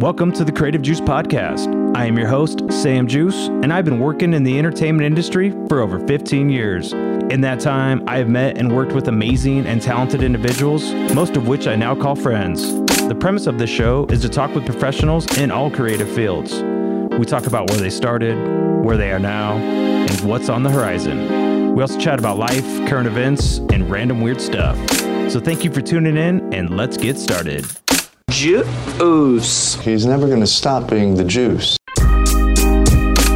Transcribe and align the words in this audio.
Welcome 0.00 0.30
to 0.32 0.44
the 0.44 0.52
Creative 0.52 0.82
Joos 0.82 1.00
Podcast. 1.00 1.96
I 1.96 2.04
am 2.04 2.18
your 2.18 2.28
host, 2.28 2.60
Sam 2.70 3.06
Joos, 3.06 3.46
and 3.46 3.72
I've 3.72 3.86
been 3.86 3.98
working 3.98 4.34
in 4.34 4.42
the 4.42 4.58
entertainment 4.58 5.06
industry 5.06 5.52
for 5.70 5.80
over 5.80 6.06
15 6.06 6.50
years. 6.50 6.92
In 6.92 7.40
that 7.40 7.60
time, 7.60 8.04
I 8.06 8.18
have 8.18 8.28
met 8.28 8.58
and 8.58 8.76
worked 8.76 8.92
with 8.92 9.08
amazing 9.08 9.64
and 9.64 9.80
talented 9.80 10.22
individuals, 10.22 10.92
most 11.14 11.34
of 11.38 11.48
which 11.48 11.66
I 11.66 11.76
now 11.76 11.94
call 11.94 12.14
friends. 12.14 12.74
The 13.08 13.16
premise 13.18 13.46
of 13.46 13.58
this 13.58 13.70
show 13.70 14.04
is 14.10 14.20
to 14.20 14.28
talk 14.28 14.54
with 14.54 14.66
professionals 14.66 15.24
in 15.38 15.50
all 15.50 15.70
creative 15.70 16.10
fields. 16.10 16.62
We 17.18 17.24
talk 17.24 17.46
about 17.46 17.70
where 17.70 17.80
they 17.80 17.88
started, 17.88 18.36
where 18.84 18.98
they 18.98 19.12
are 19.12 19.18
now, 19.18 19.54
and 19.54 20.20
what's 20.28 20.50
on 20.50 20.62
the 20.62 20.70
horizon. 20.70 21.74
We 21.74 21.80
also 21.80 21.98
chat 21.98 22.18
about 22.18 22.36
life, 22.36 22.66
current 22.86 23.06
events, 23.06 23.60
and 23.72 23.90
random 23.90 24.20
weird 24.20 24.42
stuff. 24.42 24.76
So 25.30 25.40
thank 25.40 25.64
you 25.64 25.72
for 25.72 25.80
tuning 25.80 26.18
in, 26.18 26.52
and 26.52 26.76
let's 26.76 26.98
get 26.98 27.18
started. 27.18 27.64
Juice. 28.36 29.76
He's 29.76 30.04
never 30.04 30.26
going 30.26 30.40
to 30.40 30.46
stop 30.46 30.90
being 30.90 31.14
the 31.14 31.24
juice. 31.24 31.78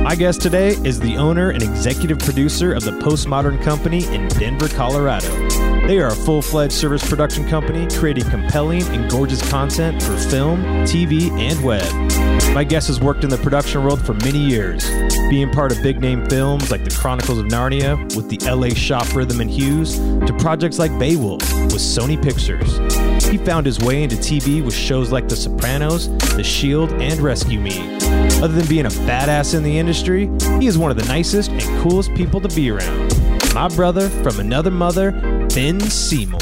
My 0.02 0.14
guest 0.14 0.42
today 0.42 0.76
is 0.84 1.00
the 1.00 1.16
owner 1.16 1.48
and 1.48 1.62
executive 1.62 2.18
producer 2.18 2.74
of 2.74 2.84
the 2.84 2.90
Postmodern 2.90 3.62
Company 3.62 4.04
in 4.14 4.28
Denver, 4.28 4.68
Colorado. 4.68 5.79
They 5.90 5.98
are 5.98 6.06
a 6.06 6.14
full 6.14 6.40
fledged 6.40 6.72
service 6.72 7.04
production 7.04 7.48
company 7.48 7.88
creating 7.98 8.22
compelling 8.30 8.84
and 8.94 9.10
gorgeous 9.10 9.42
content 9.50 10.00
for 10.00 10.16
film, 10.16 10.62
TV, 10.84 11.32
and 11.32 11.60
web. 11.64 11.82
My 12.54 12.62
guest 12.62 12.86
has 12.86 13.00
worked 13.00 13.24
in 13.24 13.28
the 13.28 13.38
production 13.38 13.82
world 13.82 14.00
for 14.00 14.14
many 14.14 14.38
years, 14.38 14.88
being 15.28 15.50
part 15.50 15.72
of 15.72 15.82
big 15.82 16.00
name 16.00 16.24
films 16.26 16.70
like 16.70 16.84
The 16.84 16.96
Chronicles 16.96 17.40
of 17.40 17.46
Narnia 17.46 17.96
with 18.14 18.28
the 18.28 18.38
LA 18.48 18.68
shop 18.68 19.12
Rhythm 19.16 19.40
and 19.40 19.50
Hues 19.50 19.98
to 19.98 20.36
projects 20.38 20.78
like 20.78 20.96
Beowulf 20.96 21.42
with 21.54 21.82
Sony 21.82 22.22
Pictures. 22.22 23.26
He 23.26 23.38
found 23.38 23.66
his 23.66 23.80
way 23.80 24.04
into 24.04 24.14
TV 24.14 24.64
with 24.64 24.74
shows 24.74 25.10
like 25.10 25.28
The 25.28 25.34
Sopranos, 25.34 26.08
The 26.36 26.44
Shield, 26.44 26.92
and 27.02 27.18
Rescue 27.20 27.58
Me. 27.58 27.96
Other 28.40 28.54
than 28.54 28.68
being 28.68 28.86
a 28.86 28.90
badass 28.90 29.56
in 29.56 29.64
the 29.64 29.76
industry, 29.76 30.30
he 30.60 30.68
is 30.68 30.78
one 30.78 30.92
of 30.92 30.96
the 30.96 31.06
nicest 31.06 31.50
and 31.50 31.82
coolest 31.82 32.14
people 32.14 32.40
to 32.42 32.48
be 32.54 32.70
around. 32.70 33.12
My 33.54 33.66
brother 33.66 34.08
from 34.08 34.38
another 34.38 34.70
mother, 34.70 35.39
Ben 35.54 35.80
Seymour. 35.80 36.38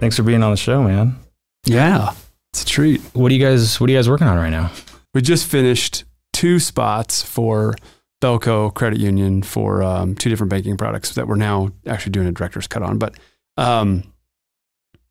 Thanks 0.00 0.16
for 0.16 0.22
being 0.22 0.42
on 0.42 0.50
the 0.50 0.56
show, 0.56 0.82
man. 0.82 1.16
Yeah, 1.64 2.12
it's 2.52 2.62
a 2.62 2.66
treat. 2.66 3.00
What 3.12 3.30
are 3.30 3.34
you 3.34 3.44
guys 3.44 3.78
What 3.80 3.88
are 3.88 3.92
you 3.92 3.98
guys 3.98 4.08
working 4.08 4.26
on 4.26 4.36
right 4.36 4.50
now? 4.50 4.70
We 5.14 5.22
just 5.22 5.46
finished 5.46 6.04
two 6.32 6.58
spots 6.58 7.22
for 7.22 7.74
Bellco 8.22 8.74
Credit 8.74 8.98
Union 8.98 9.42
for 9.42 9.82
um, 9.82 10.14
two 10.14 10.30
different 10.30 10.50
banking 10.50 10.76
products 10.76 11.14
that 11.14 11.28
we're 11.28 11.36
now 11.36 11.70
actually 11.86 12.12
doing 12.12 12.26
a 12.26 12.32
director's 12.32 12.66
cut 12.66 12.82
on. 12.82 12.98
But 12.98 13.14
um, 13.56 14.02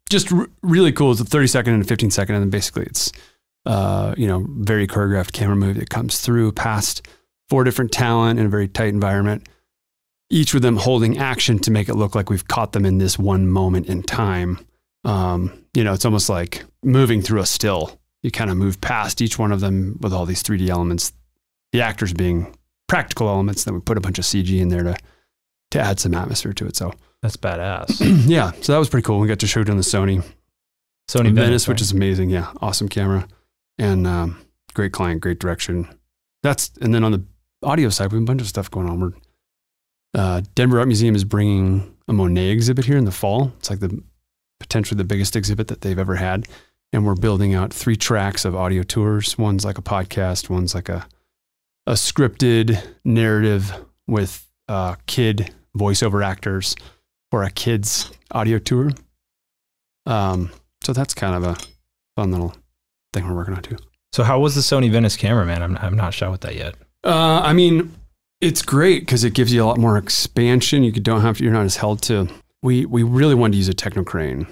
just 0.09 0.33
r- 0.33 0.49
really 0.63 0.91
cool. 0.91 1.11
It's 1.11 1.21
a 1.21 1.25
30 1.25 1.47
second 1.47 1.73
and 1.75 1.83
a 1.83 1.87
15 1.87 2.09
second. 2.11 2.35
And 2.35 2.43
then 2.43 2.49
basically 2.49 2.83
it's, 2.83 3.11
uh, 3.65 4.15
you 4.17 4.27
know, 4.27 4.45
very 4.49 4.87
choreographed 4.87 5.31
camera 5.31 5.55
move 5.55 5.77
that 5.77 5.89
comes 5.89 6.19
through 6.19 6.51
past 6.53 7.07
four 7.51 7.65
different 7.65 7.91
talent 7.91 8.39
in 8.39 8.45
a 8.45 8.49
very 8.49 8.69
tight 8.69 8.87
environment. 8.87 9.49
Each 10.29 10.53
with 10.53 10.63
them 10.63 10.77
holding 10.77 11.17
action 11.17 11.59
to 11.59 11.71
make 11.71 11.89
it 11.89 11.95
look 11.95 12.15
like 12.15 12.29
we've 12.29 12.47
caught 12.47 12.71
them 12.71 12.85
in 12.85 12.97
this 12.97 13.19
one 13.19 13.49
moment 13.49 13.87
in 13.87 14.03
time. 14.03 14.65
Um, 15.03 15.65
you 15.73 15.83
know, 15.83 15.91
it's 15.91 16.05
almost 16.05 16.29
like 16.29 16.63
moving 16.81 17.21
through 17.21 17.41
a 17.41 17.45
still. 17.45 17.99
You 18.23 18.31
kind 18.31 18.49
of 18.49 18.55
move 18.55 18.79
past 18.79 19.21
each 19.21 19.37
one 19.37 19.51
of 19.51 19.59
them 19.59 19.97
with 19.99 20.13
all 20.13 20.25
these 20.25 20.41
3D 20.41 20.69
elements, 20.69 21.11
the 21.73 21.81
actors 21.81 22.13
being 22.13 22.55
practical 22.87 23.27
elements. 23.27 23.65
Then 23.65 23.73
we 23.73 23.81
put 23.81 23.97
a 23.97 24.01
bunch 24.01 24.17
of 24.17 24.23
CG 24.23 24.57
in 24.57 24.69
there 24.69 24.83
to, 24.83 24.95
to 25.71 25.79
add 25.81 25.99
some 25.99 26.13
atmosphere 26.13 26.53
to 26.53 26.67
it. 26.67 26.77
So 26.77 26.93
That's 27.21 27.35
badass. 27.35 28.29
yeah, 28.29 28.51
so 28.61 28.71
that 28.71 28.79
was 28.79 28.87
pretty 28.87 29.03
cool. 29.03 29.19
We 29.19 29.27
got 29.27 29.39
to 29.39 29.47
show 29.47 29.59
it 29.59 29.69
on 29.69 29.75
the 29.75 29.83
Sony 29.83 30.23
Sony 31.09 31.33
Venice, 31.33 31.67
which 31.67 31.75
right? 31.75 31.81
is 31.81 31.91
amazing. 31.91 32.29
Yeah, 32.29 32.53
awesome 32.61 32.87
camera 32.87 33.27
and 33.77 34.07
um, 34.07 34.37
great 34.73 34.93
client, 34.93 35.19
great 35.19 35.39
direction. 35.39 35.89
That's 36.43 36.71
and 36.81 36.95
then 36.95 37.03
on 37.03 37.11
the 37.11 37.25
audio 37.63 37.89
side, 37.89 38.11
we 38.11 38.17
have 38.17 38.23
a 38.23 38.25
bunch 38.25 38.41
of 38.41 38.47
stuff 38.47 38.69
going 38.69 38.89
on. 38.89 38.99
We're 38.99 39.13
uh, 40.13 40.41
Denver 40.55 40.79
Art 40.79 40.87
Museum 40.87 41.15
is 41.15 41.23
bringing 41.23 41.95
a 42.07 42.13
Monet 42.13 42.49
exhibit 42.49 42.85
here 42.85 42.97
in 42.97 43.05
the 43.05 43.11
fall. 43.11 43.53
It's 43.59 43.69
like 43.69 43.79
the 43.79 44.01
potentially 44.59 44.97
the 44.97 45.03
biggest 45.03 45.35
exhibit 45.35 45.67
that 45.69 45.81
they've 45.81 45.97
ever 45.97 46.15
had, 46.15 46.47
and 46.91 47.05
we're 47.05 47.15
building 47.15 47.53
out 47.53 47.73
three 47.73 47.95
tracks 47.95 48.43
of 48.43 48.55
audio 48.55 48.83
tours. 48.83 49.37
One's 49.37 49.63
like 49.63 49.77
a 49.77 49.81
podcast. 49.81 50.49
One's 50.49 50.75
like 50.75 50.89
a 50.89 51.07
a 51.87 51.93
scripted 51.93 52.81
narrative 53.03 53.73
with 54.07 54.47
uh, 54.67 54.95
kid 55.07 55.53
voiceover 55.77 56.23
actors 56.23 56.75
for 57.31 57.43
a 57.43 57.49
kids 57.49 58.11
audio 58.31 58.59
tour. 58.59 58.91
Um, 60.05 60.51
so 60.83 60.93
that's 60.93 61.13
kind 61.13 61.35
of 61.35 61.43
a 61.43 61.57
fun 62.15 62.31
little 62.31 62.53
thing 63.13 63.27
we're 63.27 63.35
working 63.35 63.53
on 63.53 63.61
too. 63.61 63.77
So 64.13 64.23
how 64.23 64.39
was 64.39 64.55
the 64.55 64.61
Sony 64.61 64.91
Venice 64.91 65.15
camera, 65.15 65.45
man? 65.45 65.63
I'm 65.63 65.77
I'm 65.77 65.95
not 65.95 66.13
shot 66.13 66.31
with 66.31 66.41
that 66.41 66.55
yet. 66.55 66.75
Uh, 67.03 67.41
I 67.43 67.53
mean, 67.53 67.93
it's 68.41 68.61
great 68.61 69.01
because 69.01 69.23
it 69.23 69.33
gives 69.33 69.53
you 69.53 69.63
a 69.63 69.65
lot 69.65 69.77
more 69.77 69.97
expansion. 69.97 70.83
You 70.83 70.91
don't 70.91 71.21
have 71.21 71.37
to, 71.37 71.43
you're 71.43 71.53
not 71.53 71.65
as 71.65 71.77
held 71.77 72.01
to. 72.03 72.27
We 72.63 72.85
we 72.85 73.03
really 73.03 73.35
wanted 73.35 73.53
to 73.53 73.57
use 73.57 73.69
a 73.69 73.73
techno 73.73 74.03
crane. 74.03 74.47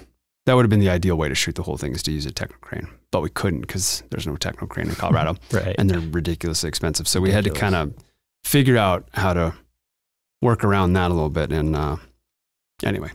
That 0.46 0.54
would 0.54 0.64
have 0.64 0.70
been 0.70 0.80
the 0.80 0.90
ideal 0.90 1.16
way 1.16 1.28
to 1.28 1.34
shoot 1.34 1.54
the 1.54 1.62
whole 1.62 1.76
thing 1.76 1.92
is 1.94 2.02
to 2.04 2.10
use 2.12 2.26
a 2.26 2.32
techno 2.32 2.56
crane, 2.60 2.88
but 3.12 3.20
we 3.20 3.30
couldn't 3.30 3.60
because 3.60 4.02
there's 4.10 4.26
no 4.26 4.36
techno 4.36 4.66
crane 4.66 4.88
in 4.88 4.94
Colorado 4.96 5.36
Right. 5.52 5.76
and 5.78 5.88
they're 5.88 6.00
ridiculously 6.00 6.68
expensive. 6.68 7.06
So 7.06 7.20
we 7.20 7.30
had 7.30 7.44
to 7.44 7.50
kind 7.50 7.74
of 7.74 7.94
figure 8.42 8.76
out 8.76 9.06
how 9.14 9.34
to 9.34 9.54
work 10.42 10.64
around 10.64 10.94
that 10.94 11.10
a 11.10 11.14
little 11.14 11.30
bit. 11.30 11.52
And 11.52 11.76
uh, 11.76 11.96
anyway, 12.82 13.10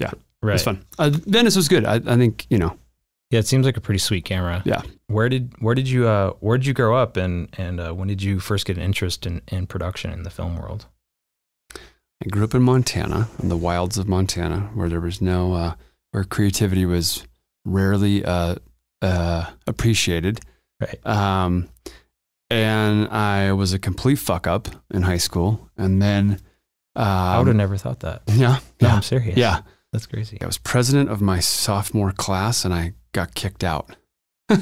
it 0.00 0.12
right. 0.42 0.52
was 0.52 0.62
fun. 0.62 0.84
Uh, 0.98 1.10
Venice 1.10 1.56
was 1.56 1.68
good. 1.68 1.86
I, 1.86 1.94
I 1.94 2.16
think 2.18 2.46
you 2.50 2.58
know 2.58 2.76
Yeah, 3.34 3.40
it 3.40 3.48
seems 3.48 3.66
like 3.66 3.76
a 3.76 3.80
pretty 3.80 3.98
sweet 3.98 4.24
camera. 4.24 4.62
Yeah. 4.64 4.82
Where 5.08 5.28
did 5.28 5.54
where 5.58 5.74
did 5.74 5.88
you 5.88 6.06
uh 6.06 6.34
where 6.38 6.56
did 6.56 6.66
you 6.68 6.72
grow 6.72 6.96
up 6.96 7.16
and 7.16 7.48
and 7.58 7.80
uh, 7.80 7.92
when 7.92 8.06
did 8.06 8.22
you 8.22 8.38
first 8.38 8.64
get 8.64 8.76
an 8.76 8.82
interest 8.84 9.26
in 9.26 9.42
in 9.48 9.66
production 9.66 10.12
in 10.12 10.22
the 10.22 10.30
film 10.30 10.56
world? 10.56 10.86
I 11.74 12.28
grew 12.30 12.44
up 12.44 12.54
in 12.54 12.62
Montana, 12.62 13.28
in 13.42 13.48
the 13.48 13.56
wilds 13.56 13.98
of 13.98 14.06
Montana, 14.06 14.70
where 14.74 14.88
there 14.88 15.00
was 15.00 15.20
no, 15.20 15.52
uh, 15.52 15.74
where 16.12 16.22
creativity 16.22 16.86
was 16.86 17.26
rarely 17.64 18.24
uh, 18.24 18.54
uh, 19.02 19.46
appreciated. 19.66 20.38
Right. 20.80 21.04
Um, 21.04 21.68
and 22.50 23.08
I 23.08 23.52
was 23.52 23.72
a 23.72 23.80
complete 23.80 24.20
fuck 24.20 24.46
up 24.46 24.68
in 24.92 25.02
high 25.02 25.18
school, 25.18 25.68
and 25.76 26.00
then 26.00 26.38
um, 26.94 27.04
I 27.04 27.38
would 27.38 27.48
have 27.48 27.56
never 27.56 27.76
thought 27.76 27.98
that. 28.00 28.22
Yeah, 28.28 28.36
No, 28.80 28.88
yeah, 28.88 28.94
I'm 28.94 29.02
serious. 29.02 29.36
yeah. 29.36 29.62
That's 29.92 30.06
crazy. 30.06 30.38
I 30.40 30.46
was 30.46 30.56
president 30.58 31.10
of 31.10 31.20
my 31.20 31.40
sophomore 31.40 32.12
class, 32.12 32.64
and 32.64 32.72
I 32.72 32.94
got 33.14 33.34
kicked 33.34 33.64
out. 33.64 33.96
Can 34.50 34.58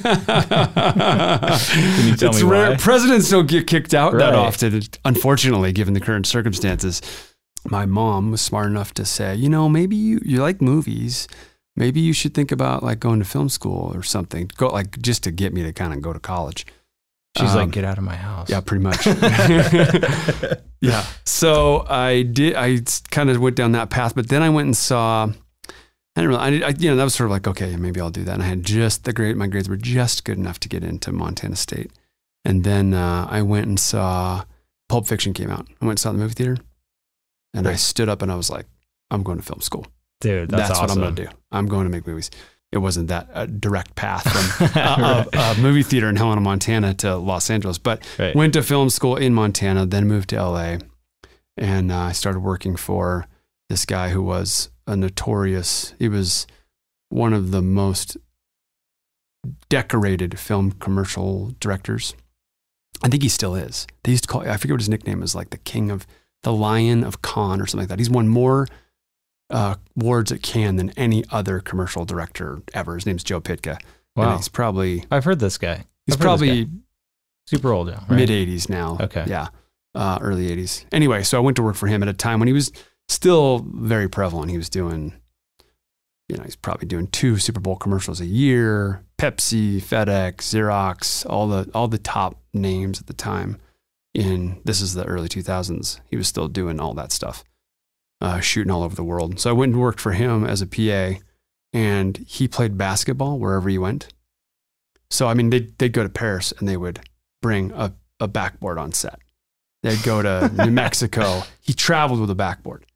you 2.07 2.17
tell 2.17 2.31
it's 2.31 2.41
me 2.43 2.49
rare. 2.49 2.71
why? 2.71 2.77
Presidents 2.77 3.29
don't 3.29 3.49
get 3.49 3.67
kicked 3.67 3.95
out 3.95 4.13
that 4.19 4.35
often, 4.35 4.81
unfortunately, 5.05 5.73
given 5.73 5.95
the 5.95 6.01
current 6.01 6.27
circumstances. 6.27 7.03
My 7.65 7.87
mom 7.87 8.31
was 8.31 8.41
smart 8.41 8.67
enough 8.67 8.95
to 8.95 9.05
say, 9.05 9.35
you 9.35 9.49
know, 9.49 9.69
maybe 9.69 9.97
you, 9.97 10.21
you 10.25 10.41
like 10.41 10.61
movies. 10.62 11.27
Maybe 11.77 12.01
you 12.01 12.12
should 12.12 12.35
think 12.35 12.53
about 12.53 12.83
like 12.83 13.01
going 13.01 13.19
to 13.21 13.25
film 13.25 13.49
school 13.49 13.91
or 13.95 14.03
something. 14.03 14.51
Go 14.57 14.69
like 14.69 15.01
just 15.01 15.23
to 15.25 15.31
get 15.31 15.53
me 15.53 15.62
to 15.62 15.73
kind 15.73 15.93
of 15.93 16.01
go 16.03 16.12
to 16.12 16.21
college. 16.21 16.67
She's 17.39 17.51
Um, 17.51 17.57
like, 17.57 17.71
get 17.71 17.85
out 17.85 17.97
of 17.99 18.05
my 18.05 18.17
house. 18.17 18.51
Yeah, 18.51 18.61
pretty 18.61 18.83
much. 18.85 19.07
yeah. 20.81 21.05
So 21.25 21.87
I 21.89 22.23
did. 22.23 22.55
I 22.57 22.81
kind 23.11 23.31
of 23.31 23.41
went 23.41 23.57
down 23.57 23.73
that 23.73 23.89
path, 23.91 24.15
but 24.15 24.29
then 24.29 24.43
I 24.43 24.51
went 24.51 24.67
and 24.67 24.77
saw. 24.77 25.31
I 26.17 26.21
didn't 26.21 26.37
really. 26.37 26.62
I, 26.62 26.69
I 26.69 26.75
you 26.78 26.91
know 26.91 26.97
that 26.97 27.05
was 27.05 27.15
sort 27.15 27.27
of 27.27 27.33
like 27.33 27.47
okay, 27.49 27.77
maybe 27.77 28.00
I'll 28.00 28.11
do 28.11 28.25
that. 28.25 28.34
And 28.34 28.43
I 28.43 28.47
had 28.47 28.65
just 28.65 29.05
the 29.05 29.12
grade. 29.12 29.37
My 29.37 29.47
grades 29.47 29.69
were 29.69 29.77
just 29.77 30.25
good 30.25 30.39
enough 30.39 30.61
to 30.61 30.69
get 30.69 30.84
into 30.84 31.12
Montana 31.12 31.56
State. 31.56 31.91
And 32.45 32.65
then 32.65 32.93
uh, 32.93 33.27
I 33.31 33.43
went 33.43 33.67
and 33.69 33.78
saw 33.81 34.45
Pulp 34.89 35.06
Fiction 35.06 35.33
came 35.33 35.50
out. 35.50 35.67
I 35.81 35.84
went 35.84 35.93
and 35.93 36.00
saw 36.00 36.12
the 36.12 36.19
movie 36.19 36.34
theater, 36.34 36.56
and 37.55 37.67
I 37.69 37.76
stood 37.76 38.09
up 38.09 38.20
and 38.20 38.32
I 38.32 38.35
was 38.35 38.50
like, 38.50 38.67
I'm 39.11 39.23
going 39.23 39.38
to 39.38 39.44
film 39.44 39.61
school. 39.61 39.87
Dude, 40.20 40.50
that's, 40.50 40.69
That's, 40.69 40.81
what 40.81 40.91
I'm 40.91 40.99
going 41.00 41.14
to 41.14 41.25
do. 41.25 41.31
I'm 41.50 41.67
going 41.67 41.85
to 41.85 41.91
make 41.91 42.06
movies. 42.06 42.31
It 42.73 42.79
wasn't 42.79 43.09
that 43.09 43.29
uh, 43.35 43.47
direct 43.47 43.94
path 43.97 44.23
from 44.59 44.70
uh, 44.75 45.25
a, 45.32 45.38
a 45.38 45.55
movie 45.61 45.82
theater 45.82 46.09
in 46.09 46.17
Helena, 46.17 46.41
Montana 46.41 46.94
to 46.94 47.17
Los 47.17 47.50
Angeles, 47.50 47.79
but 47.79 48.03
Right. 48.19 48.35
went 48.35 48.55
to 48.55 48.62
film 48.62 48.88
school 48.91 49.17
in 49.17 49.35
Montana, 49.35 49.85
then 49.85 50.06
moved 50.09 50.31
to 50.31 50.37
LA, 50.43 50.79
and 51.56 51.93
uh, 51.93 51.99
I 51.99 52.12
started 52.12 52.41
working 52.41 52.76
for 52.76 53.26
this 53.69 53.85
guy 53.87 54.11
who 54.11 54.23
was 54.23 54.70
a 54.87 54.97
notorious. 54.97 55.94
He 55.99 56.09
was 56.09 56.47
one 57.09 57.32
of 57.32 57.50
the 57.50 57.62
most 57.62 58.17
decorated 59.69 60.38
film 60.38 60.73
commercial 60.73 61.53
directors. 61.61 62.14
I 63.03 63.09
think 63.09 63.23
he 63.23 63.29
still 63.29 63.55
is. 63.55 63.87
They 64.05 64.12
used 64.12 64.25
to 64.25 64.29
call. 64.29 64.43
I 64.49 64.56
forget 64.56 64.75
what 64.75 64.81
his 64.81 64.88
nickname 64.88 65.23
is, 65.23 65.35
like 65.35 65.50
the 65.50 65.59
King 65.59 65.91
of 65.91 66.06
the 66.43 66.53
Lion 66.53 67.03
of 67.05 67.23
Cannes 67.23 67.61
or 67.61 67.67
something 67.67 67.81
like 67.85 67.88
that. 67.88 67.99
He's 67.99 68.11
won 68.11 68.29
more 68.29 68.69
uh, 69.50 69.75
awards 70.00 70.31
at 70.32 70.43
Cannes 70.43 70.76
than 70.76 70.91
any 70.97 71.25
other 71.31 71.61
commercial 71.61 72.05
director 72.05 72.62
ever. 72.75 72.94
His 72.94 73.06
name's 73.06 73.25
Joe 73.25 73.41
Pytka. 73.41 73.79
And 74.17 74.26
Wow. 74.26 74.37
he's 74.37 74.49
probably 74.49 75.05
I've 75.11 75.25
heard 75.25 75.38
this 75.38 75.56
guy. 75.59 75.87
he's 76.06 76.14
I've 76.17 76.20
probably 76.20 76.67
guy. 76.67 76.70
super 77.47 77.73
old 77.73 77.88
now. 77.88 78.05
Right? 78.09 78.17
mid 78.17 78.29
80s 78.29 78.69
now. 78.69 78.99
Okay. 79.00 79.25
Yeah. 79.26 79.49
Uh, 79.94 80.19
early 80.20 80.49
80s. 80.55 80.85
Anyway, 80.93 81.23
so 81.23 81.38
I 81.38 81.41
went 81.41 81.56
to 81.56 81.62
work 81.62 81.76
for 81.76 81.87
him 81.87 82.03
at 82.03 82.09
a 82.09 82.12
time 82.12 82.38
when 82.38 82.47
he 82.47 82.53
was 82.53 82.73
still 83.12 83.67
very 83.73 84.09
prevalent. 84.09 84.50
He 84.50 84.56
was 84.56 84.69
doing, 84.69 85.14
you 86.29 86.37
know, 86.37 86.44
he's 86.44 86.56
probably 86.56 86.87
doing 86.87 87.06
two 87.09 87.38
Super 87.38 87.61
Bowl 87.61 87.76
commercials 87.76 88.20
a 88.20 88.26
year. 88.26 89.05
Pepsi, 89.19 89.76
FedEx, 89.76 90.37
Xerox, 90.37 91.25
all 91.29 91.47
the 91.49 91.70
all 91.75 91.88
the 91.88 91.99
top 91.99 92.41
names 92.53 93.00
at 93.00 93.06
the 93.06 93.12
time. 93.12 93.59
In 94.14 94.61
this 94.64 94.81
is 94.81 94.93
the 94.93 95.05
early 95.06 95.29
2000s, 95.29 96.00
he 96.11 96.17
was 96.17 96.29
still 96.29 96.49
doing 96.49 96.81
all 96.81 96.93
that 96.94 97.12
stuff, 97.12 97.44
uh, 98.20 98.41
shooting 98.41 98.70
all 98.70 98.82
over 98.82 98.94
the 98.94 99.05
world. 99.05 99.41
So 99.41 99.49
I 99.49 99.55
went 99.55 99.73
and 99.73 99.81
worked 99.81 100.00
for 100.00 100.12
him 100.12 100.44
as 100.44 100.61
a 100.61 100.67
PA, 100.67 101.19
and 101.73 102.19
he 102.19 102.47
played 102.47 102.76
basketball 102.76 103.38
wherever 103.38 103.70
he 103.70 103.79
went. 103.79 104.12
So 105.09 105.29
I 105.29 105.35
mean, 105.35 105.50
they'd, 105.50 105.79
they'd 105.79 105.93
go 105.93 106.03
to 106.03 106.09
Paris 106.09 106.53
and 106.59 106.69
they 106.69 106.76
would 106.76 107.00
bring 107.41 107.70
a, 107.73 107.94
a 108.20 108.29
backboard 108.29 108.79
on 108.79 108.93
set. 108.93 109.19
They'd 109.82 110.03
go 110.03 110.23
to 110.23 110.50
New 110.64 110.70
Mexico. 110.70 111.43
He 111.61 111.73
traveled 111.75 112.20
with 112.20 112.31
a 112.31 112.35
backboard. 112.35 112.87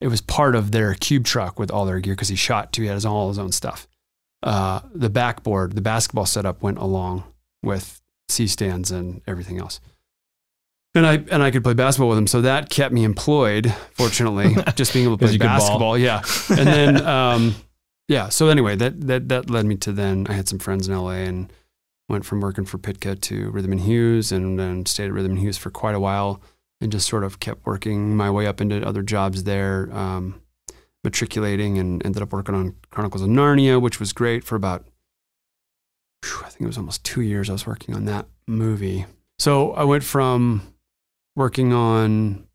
It 0.00 0.08
was 0.08 0.20
part 0.20 0.54
of 0.54 0.72
their 0.72 0.94
cube 0.94 1.24
truck 1.24 1.58
with 1.58 1.70
all 1.70 1.86
their 1.86 2.00
gear 2.00 2.14
because 2.14 2.28
he 2.28 2.36
shot 2.36 2.72
too. 2.72 2.82
He 2.82 2.88
had 2.88 2.94
his, 2.94 3.06
all 3.06 3.28
his 3.28 3.38
own 3.38 3.52
stuff. 3.52 3.88
Uh, 4.42 4.80
the 4.94 5.08
backboard, 5.08 5.72
the 5.72 5.80
basketball 5.80 6.26
setup 6.26 6.62
went 6.62 6.78
along 6.78 7.24
with 7.62 8.00
C 8.28 8.46
stands 8.46 8.90
and 8.90 9.22
everything 9.26 9.58
else. 9.58 9.80
And 10.94 11.06
I 11.06 11.14
and 11.30 11.42
I 11.42 11.50
could 11.50 11.62
play 11.62 11.74
basketball 11.74 12.08
with 12.08 12.18
him, 12.18 12.26
so 12.26 12.40
that 12.40 12.70
kept 12.70 12.92
me 12.92 13.04
employed. 13.04 13.74
Fortunately, 13.92 14.56
just 14.76 14.94
being 14.94 15.04
able 15.04 15.18
to 15.18 15.24
play 15.24 15.32
you 15.32 15.38
could 15.38 15.46
ball. 15.46 15.58
basketball, 15.58 15.98
yeah. 15.98 16.22
And 16.58 16.66
then, 16.66 17.06
um, 17.06 17.54
yeah. 18.08 18.30
So 18.30 18.48
anyway, 18.48 18.76
that 18.76 19.06
that 19.06 19.28
that 19.28 19.50
led 19.50 19.66
me 19.66 19.76
to 19.76 19.92
then 19.92 20.26
I 20.28 20.32
had 20.32 20.48
some 20.48 20.58
friends 20.58 20.88
in 20.88 20.96
LA 20.96 21.10
and 21.10 21.52
went 22.08 22.24
from 22.24 22.40
working 22.40 22.64
for 22.64 22.78
Pytka 22.78 23.20
to 23.20 23.50
Rhythm 23.50 23.72
and 23.72 23.80
Hues, 23.82 24.32
and 24.32 24.58
then 24.58 24.86
stayed 24.86 25.06
at 25.06 25.12
Rhythm 25.12 25.32
and 25.32 25.40
Hues 25.40 25.58
for 25.58 25.70
quite 25.70 25.94
a 25.94 26.00
while, 26.00 26.40
and 26.80 26.92
just 26.92 27.08
sort 27.08 27.24
of 27.24 27.40
kept 27.40 27.64
working 27.66 28.16
my 28.16 28.30
way 28.30 28.46
up 28.46 28.60
into 28.60 28.86
other 28.86 29.02
jobs 29.02 29.44
there, 29.44 29.88
um, 29.92 30.40
matriculating, 31.04 31.78
and 31.78 32.04
ended 32.04 32.22
up 32.22 32.32
working 32.32 32.54
on 32.54 32.74
Chronicles 32.90 33.22
of 33.22 33.28
Narnia, 33.28 33.80
which 33.80 33.98
was 34.00 34.12
great 34.12 34.44
for 34.44 34.56
about 34.56 34.84
I 36.44 36.48
think 36.48 36.62
it 36.62 36.66
was 36.66 36.78
almost 36.78 37.04
two 37.04 37.20
years. 37.20 37.48
I 37.48 37.52
was 37.52 37.66
working 37.66 37.94
on 37.94 38.04
that 38.06 38.26
movie. 38.46 39.06
So 39.38 39.72
I 39.72 39.84
went 39.84 40.02
from 40.02 40.62
working 41.36 41.72
on 41.72 42.46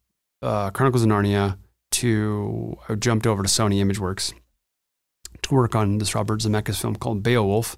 uh, 0.41 0.71
Chronicles 0.71 1.03
of 1.03 1.09
Narnia 1.09 1.57
to 1.91 2.77
I 2.89 2.95
jumped 2.95 3.27
over 3.27 3.43
to 3.43 3.49
Sony 3.49 3.83
ImageWorks 3.83 4.33
to 5.43 5.53
work 5.53 5.75
on 5.75 5.99
this 5.99 6.15
Robert 6.15 6.41
Zemeckis 6.41 6.81
film 6.81 6.95
called 6.95 7.21
Beowulf, 7.23 7.77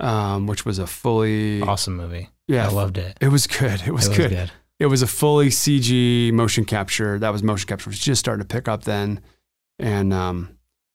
um, 0.00 0.46
which 0.46 0.64
was 0.64 0.78
a 0.78 0.86
fully 0.86 1.60
Awesome 1.62 1.96
movie. 1.96 2.28
yeah 2.48 2.66
I 2.68 2.70
loved 2.70 2.96
it. 2.98 3.16
it 3.20 3.28
was 3.28 3.46
good. 3.46 3.82
It 3.86 3.92
was, 3.92 4.06
it 4.06 4.08
was 4.10 4.16
good. 4.16 4.30
good. 4.30 4.52
It 4.78 4.86
was 4.86 5.00
a 5.02 5.06
fully 5.06 5.48
CG 5.48 6.32
motion 6.32 6.64
capture. 6.64 7.18
That 7.18 7.32
was 7.32 7.42
motion 7.42 7.66
capture. 7.66 7.88
Was 7.90 7.98
just 7.98 8.20
starting 8.20 8.46
to 8.46 8.52
pick 8.54 8.68
up 8.68 8.84
then, 8.84 9.20
and 9.78 10.12
um, 10.12 10.50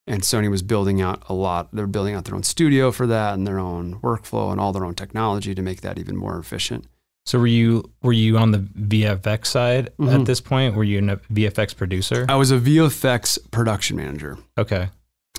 and 0.07 0.21
Sony 0.21 0.49
was 0.51 0.61
building 0.61 1.01
out 1.01 1.23
a 1.29 1.33
lot. 1.33 1.73
They 1.73 1.81
were 1.81 1.87
building 1.87 2.13
out 2.13 2.25
their 2.25 2.35
own 2.35 2.43
studio 2.43 2.91
for 2.91 3.07
that 3.07 3.33
and 3.33 3.47
their 3.47 3.59
own 3.59 3.99
workflow 4.01 4.51
and 4.51 4.59
all 4.61 4.71
their 4.71 4.85
own 4.85 4.93
technology 4.95 5.55
to 5.55 5.61
make 5.61 5.81
that 5.81 5.97
even 5.97 6.15
more 6.15 6.37
efficient. 6.37 6.85
So 7.25 7.39
were 7.39 7.47
you 7.47 7.91
were 8.03 8.13
you 8.13 8.37
on 8.37 8.51
the 8.51 8.59
VFX 8.59 9.47
side 9.47 9.89
Mhm. 9.99 10.19
at 10.21 10.25
this 10.25 10.41
point? 10.41 10.75
Were 10.75 10.83
you 10.83 10.99
a 11.09 11.15
VFX 11.33 11.75
producer? 11.75 12.25
I 12.29 12.35
was 12.35 12.51
a 12.51 12.57
VFX 12.59 13.37
production 13.51 13.97
manager 13.97 14.37
Okay. 14.57 14.89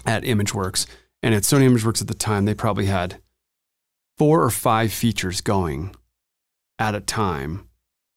at 0.04 0.22
ImageWorks, 0.24 0.86
and 1.22 1.34
at 1.34 1.42
Sony 1.44 1.68
ImageWorks 1.68 2.00
at 2.02 2.08
the 2.08 2.14
time, 2.14 2.44
they 2.44 2.54
probably 2.54 2.86
had 2.86 3.20
four 4.18 4.42
or 4.42 4.50
five 4.50 4.92
features 4.92 5.40
going 5.40 5.94
at 6.78 6.94
a 6.94 7.00
time. 7.00 7.68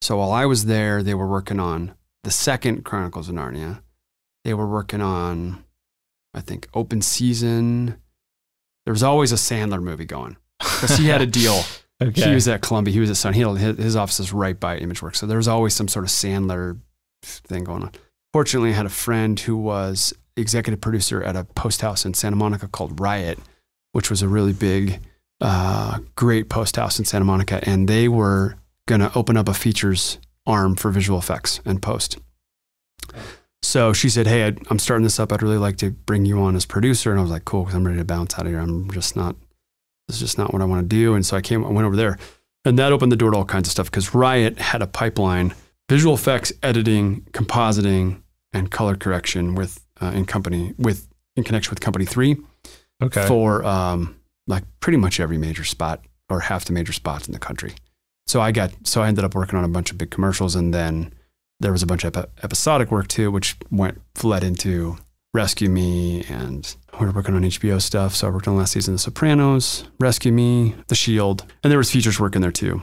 So 0.06 0.18
while 0.18 0.34
I 0.34 0.46
was 0.46 0.66
there, 0.66 1.02
they 1.02 1.16
were 1.16 1.26
working 1.26 1.60
on 1.60 1.96
the 2.24 2.30
second 2.30 2.86
Chronicles 2.86 3.28
of 3.28 3.34
Narnia. 3.34 3.82
They 4.44 4.54
were 4.54 4.68
working 4.68 5.02
on, 5.02 5.64
I 6.32 6.42
think, 6.42 6.68
Open 6.76 7.02
Season. 7.02 8.00
There 8.86 8.94
was 8.94 9.02
always 9.02 9.32
a 9.32 9.36
Sandler 9.36 9.82
movie 9.82 10.06
going 10.06 10.38
because 10.60 10.96
he 10.98 11.08
had 11.08 11.24
a 11.24 11.26
deal. 11.42 11.60
Okay. 12.00 12.22
He 12.22 12.36
was 12.36 12.48
at 12.48 12.62
Columbia. 12.62 12.94
He 12.94 13.00
was 13.00 13.10
at 13.10 13.18
Sun. 13.18 13.34
He 13.34 13.42
had, 13.42 13.58
his, 13.58 13.78
his 13.78 13.96
office 13.96 14.20
is 14.20 14.32
right 14.32 14.60
by 14.60 14.80
ImageWorks. 14.80 15.16
So 15.16 15.26
there 15.26 15.38
was 15.38 15.48
always 15.48 15.74
some 15.74 15.88
sort 15.88 16.06
of 16.06 16.12
Sandler 16.12 16.80
thing 17.24 17.64
going 17.64 17.82
on. 17.82 17.92
Fortunately, 18.32 18.70
I 18.70 18.74
had 18.74 18.86
a 18.86 18.90
friend 18.90 19.40
who 19.40 19.58
was 19.58 20.14
executive 20.38 20.82
producer 20.82 21.24
at 21.24 21.36
a 21.36 21.46
post 21.46 21.82
house 21.82 22.06
in 22.06 22.14
Santa 22.14 22.36
Monica 22.36 22.68
called 22.68 23.00
Riot, 23.00 23.40
which 23.94 24.12
was 24.12 24.22
a 24.22 24.28
really 24.28 24.54
big, 24.54 25.00
uh, 25.42 25.98
great 26.14 26.48
post 26.48 26.76
house 26.76 27.00
in 27.00 27.06
Santa 27.06 27.26
Monica. 27.26 27.60
And 27.68 27.88
they 27.88 28.08
were 28.08 28.56
going 28.88 29.02
to 29.02 29.12
open 29.16 29.38
up 29.38 29.50
a 29.50 29.54
features 29.54 30.20
arm 30.46 30.76
for 30.76 30.92
visual 30.92 31.18
effects 31.18 31.60
and 31.66 31.82
post. 31.82 32.18
So 33.64 33.94
she 33.94 34.10
said, 34.10 34.28
Hey, 34.28 34.44
I'd- 34.44 34.62
I'm 34.70 34.80
starting 34.80 35.04
this 35.04 35.20
up. 35.20 35.34
I'd 35.34 35.42
really 35.42 35.58
like 35.58 35.78
to 35.78 35.92
bring 35.92 36.26
you 36.26 36.40
on 36.40 36.56
as 36.56 36.66
producer. 36.66 37.12
And 37.12 37.20
I 37.20 37.24
was 37.24 37.32
like, 37.32 37.46
Cool, 37.46 37.64
because 37.64 37.76
I'm 37.76 37.86
ready 37.86 37.98
to 37.98 38.06
bounce 38.06 38.36
out 38.36 38.46
of 38.46 38.52
here. 38.52 38.60
I'm 38.60 38.90
just 38.92 39.16
not, 39.16 39.36
this 40.08 40.18
is 40.18 40.22
just 40.22 40.38
not 40.38 40.54
what 40.54 40.62
I 40.62 40.66
want 40.66 40.84
to 40.84 40.88
do. 40.88 41.16
And 41.16 41.26
so 41.26 41.36
I 41.36 41.42
came, 41.42 41.66
I 41.66 41.70
went 41.70 41.86
over 41.86 41.96
there. 41.96 42.18
And 42.64 42.80
that 42.80 42.92
opened 42.92 43.12
the 43.12 43.16
door 43.16 43.32
to 43.32 43.38
all 43.38 43.46
kinds 43.46 43.68
of 43.68 43.72
stuff 43.72 43.92
because 43.92 44.14
Riot 44.14 44.60
had 44.60 44.82
a 44.82 44.88
pipeline, 44.88 45.54
visual 45.90 46.16
effects, 46.16 46.52
editing, 46.64 47.22
compositing, 47.32 48.22
and 48.54 48.72
color 48.72 48.96
correction 48.96 49.54
with 49.54 49.86
uh, 50.02 50.08
in 50.08 50.26
company 50.26 50.74
with 50.78 51.08
in 51.36 51.44
connection 51.44 51.70
with 51.70 51.80
Company 51.80 52.06
Three 52.06 52.38
okay. 53.04 53.28
for 53.28 53.64
um, 53.66 54.16
like 54.48 54.64
pretty 54.80 54.98
much 54.98 55.20
every 55.20 55.38
major 55.38 55.64
spot 55.64 56.04
or 56.30 56.40
half 56.40 56.66
the 56.66 56.74
major 56.74 56.94
spots 56.94 57.28
in 57.28 57.34
the 57.34 57.40
country. 57.40 57.76
So 58.28 58.42
I 58.42 58.52
got 58.52 58.72
so 58.84 59.02
I 59.02 59.08
ended 59.08 59.24
up 59.24 59.36
working 59.36 59.58
on 59.58 59.66
a 59.66 59.70
bunch 59.70 59.92
of 59.92 59.98
big 59.98 60.12
commercials, 60.12 60.56
and 60.56 60.74
then 60.74 61.14
there 61.60 61.72
was 61.72 61.84
a 61.84 61.86
bunch 61.88 62.04
of 62.04 62.16
epi- 62.18 62.30
episodic 62.44 62.92
work 62.92 63.08
too, 63.08 63.32
which 63.32 63.56
went 63.72 64.02
fled 64.16 64.44
into 64.44 64.98
Rescue 65.34 65.70
Me, 65.70 66.24
and 66.30 66.76
we 67.00 67.06
were 67.06 67.12
working 67.12 67.36
on 67.36 67.44
HBO 67.44 67.82
stuff. 67.82 68.16
So 68.16 68.28
I 68.28 68.32
worked 68.32 68.48
on 68.48 68.58
last 68.58 68.72
season 68.74 68.94
of 68.94 69.00
The 69.00 69.04
Sopranos, 69.04 69.86
Rescue 70.00 70.32
Me, 70.32 70.76
The 70.88 70.96
Shield, 70.96 71.46
and 71.64 71.70
there 71.72 71.78
was 71.78 71.92
features 71.92 72.20
work 72.20 72.36
in 72.36 72.42
there 72.42 72.52
too. 72.52 72.82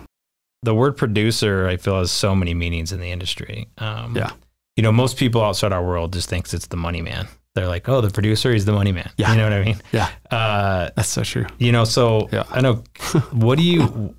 the 0.65 0.75
word 0.75 0.97
producer, 0.97 1.67
I 1.67 1.77
feel, 1.77 1.99
has 1.99 2.13
so 2.13 2.37
many 2.37 2.55
meanings 2.55 2.93
in 2.93 3.01
the 3.01 3.11
industry. 3.11 3.69
Um, 3.79 4.15
Yeah. 4.17 4.31
You 4.77 4.83
know, 4.85 4.93
most 4.93 5.17
people 5.19 5.43
outside 5.43 5.73
our 5.73 5.85
world 5.85 6.13
just 6.13 6.29
thinks 6.31 6.55
it's 6.55 6.69
the 6.69 6.77
money 6.77 7.03
man. 7.03 7.27
They're 7.57 7.67
like, 7.69 7.89
oh, 7.89 8.01
the 8.01 8.11
producer, 8.11 8.55
is 8.55 8.65
the 8.65 8.73
money 8.73 8.93
man. 8.93 9.11
Yeah. 9.19 9.33
You 9.33 9.39
know 9.39 9.45
what 9.45 9.53
I 9.55 9.65
mean? 9.65 9.77
Yeah. 9.93 10.09
Uh, 10.31 10.91
That's 10.97 11.09
so 11.09 11.25
true. 11.25 11.47
you 11.59 11.73
know, 11.73 11.85
so 11.85 12.29
Yeah. 12.33 12.45
I 12.49 12.61
know, 12.63 12.85
what 13.33 13.59
do 13.59 13.65
you, 13.65 14.15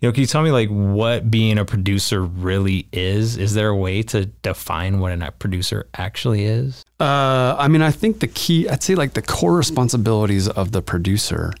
you 0.00 0.08
know, 0.08 0.12
can 0.12 0.20
you 0.20 0.26
tell 0.26 0.42
me 0.42 0.50
like 0.50 0.68
what 0.68 1.30
being 1.30 1.58
a 1.58 1.64
producer 1.64 2.22
really 2.22 2.88
is? 2.92 3.36
Is 3.36 3.54
there 3.54 3.68
a 3.68 3.76
way 3.76 4.02
to 4.02 4.26
define 4.26 5.00
what 5.00 5.12
a 5.12 5.32
producer 5.32 5.88
actually 5.96 6.44
is? 6.44 6.84
Uh, 7.00 7.56
I 7.58 7.68
mean, 7.68 7.82
I 7.82 7.90
think 7.90 8.20
the 8.20 8.26
key, 8.26 8.68
I'd 8.68 8.82
say 8.82 8.94
like 8.94 9.14
the 9.14 9.22
core 9.22 9.56
responsibilities 9.56 10.48
of 10.48 10.72
the 10.72 10.82
producer 10.82 11.52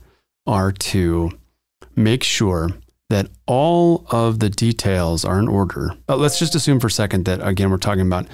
are 0.46 0.72
to 0.72 1.30
make 1.96 2.22
sure 2.22 2.70
that 3.10 3.28
all 3.46 4.06
of 4.10 4.40
the 4.40 4.50
details 4.50 5.24
are 5.24 5.38
in 5.38 5.48
order. 5.48 5.96
Uh, 6.08 6.16
let's 6.16 6.38
just 6.38 6.54
assume 6.54 6.80
for 6.80 6.88
a 6.88 6.90
second 6.90 7.24
that, 7.26 7.46
again, 7.46 7.70
we're 7.70 7.76
talking 7.76 8.06
about 8.06 8.26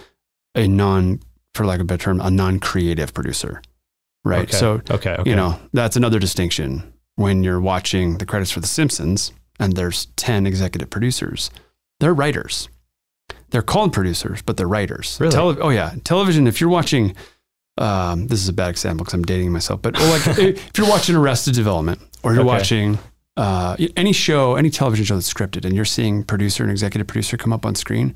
a 0.55 0.67
non, 0.67 1.21
for 1.55 1.67
lack 1.67 1.77
of 1.77 1.83
a 1.83 1.85
better 1.85 2.05
term, 2.05 2.21
a 2.21 2.31
non 2.31 2.59
creative 2.59 3.13
producer, 3.13 3.61
right? 4.25 4.49
Okay. 4.49 4.57
So, 4.57 4.81
okay. 4.91 5.17
Okay. 5.17 5.31
you 5.31 5.37
know, 5.37 5.59
that's 5.73 5.97
another 5.97 6.19
distinction 6.19 6.93
when 7.17 7.43
you're 7.43 7.61
watching 7.61 8.19
the 8.19 8.27
credits 8.27 8.51
for 8.51 8.61
The 8.61 8.67
Simpsons 8.67 9.33
and 9.61 9.75
there's 9.75 10.07
10 10.17 10.47
executive 10.47 10.91
producers. 10.91 11.51
They're 12.01 12.15
writers. 12.15 12.69
They're 13.51 13.63
called 13.63 13.93
producers, 13.93 14.43
but 14.43 14.57
they're 14.57 14.67
writers. 14.69 15.19
Really? 15.21 15.33
Tele- 15.33 15.59
oh, 15.61 15.69
yeah. 15.71 15.95
Television, 16.03 16.47
if 16.47 16.61
you're 16.61 16.71
watching, 16.71 17.15
um, 17.79 18.27
this 18.29 18.41
is 18.41 18.49
a 18.49 18.53
bad 18.53 18.71
example 18.71 19.05
because 19.05 19.15
I'm 19.15 19.23
dating 19.25 19.53
myself, 19.53 19.83
but 19.83 19.95
oh, 19.99 20.11
like 20.27 20.39
if 20.39 20.77
you're 20.79 20.89
watching 20.89 21.15
Arrested 21.15 21.55
Development 21.55 22.01
or 22.23 22.33
you're 22.33 22.41
Okay. 22.43 22.49
watching 22.49 22.99
uh, 23.37 23.77
any 23.97 24.13
show, 24.13 24.55
any 24.57 24.71
television 24.71 25.05
show 25.05 25.15
that's 25.15 25.33
scripted 25.33 25.65
and 25.65 25.75
you're 25.77 25.85
seeing 25.85 26.25
producer 26.25 26.63
and 26.63 26.71
executive 26.73 27.07
producer 27.07 27.37
come 27.37 27.53
up 27.53 27.67
on 27.67 27.75
screen, 27.75 28.15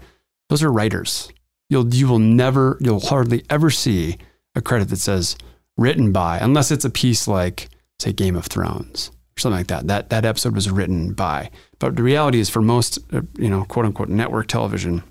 those 0.48 0.62
are 0.62 0.72
writers. 0.72 1.30
You'll, 1.70 1.92
you 1.94 2.08
will 2.08 2.18
never, 2.18 2.78
you'll 2.80 3.00
hardly 3.00 3.44
ever 3.50 3.70
see 3.70 4.18
a 4.54 4.60
credit 4.62 4.88
that 4.90 4.98
says 4.98 5.36
written 5.76 6.12
by, 6.12 6.38
unless 6.38 6.70
it's 6.70 6.84
a 6.84 6.90
piece 6.90 7.26
like, 7.26 7.68
say, 7.98 8.12
Game 8.12 8.36
of 8.36 8.46
Thrones 8.46 9.10
or 9.36 9.40
something 9.40 9.58
like 9.58 9.66
that. 9.68 9.86
That 9.86 10.10
that 10.10 10.24
episode 10.24 10.54
was 10.54 10.70
written 10.70 11.12
by. 11.12 11.50
But 11.78 11.96
the 11.96 12.02
reality 12.02 12.40
is, 12.40 12.50
for 12.50 12.62
most, 12.62 12.98
uh, 13.12 13.22
you 13.36 13.50
know, 13.50 13.64
quote 13.64 13.86
unquote, 13.86 14.08
network 14.08 14.46
television, 14.46 15.02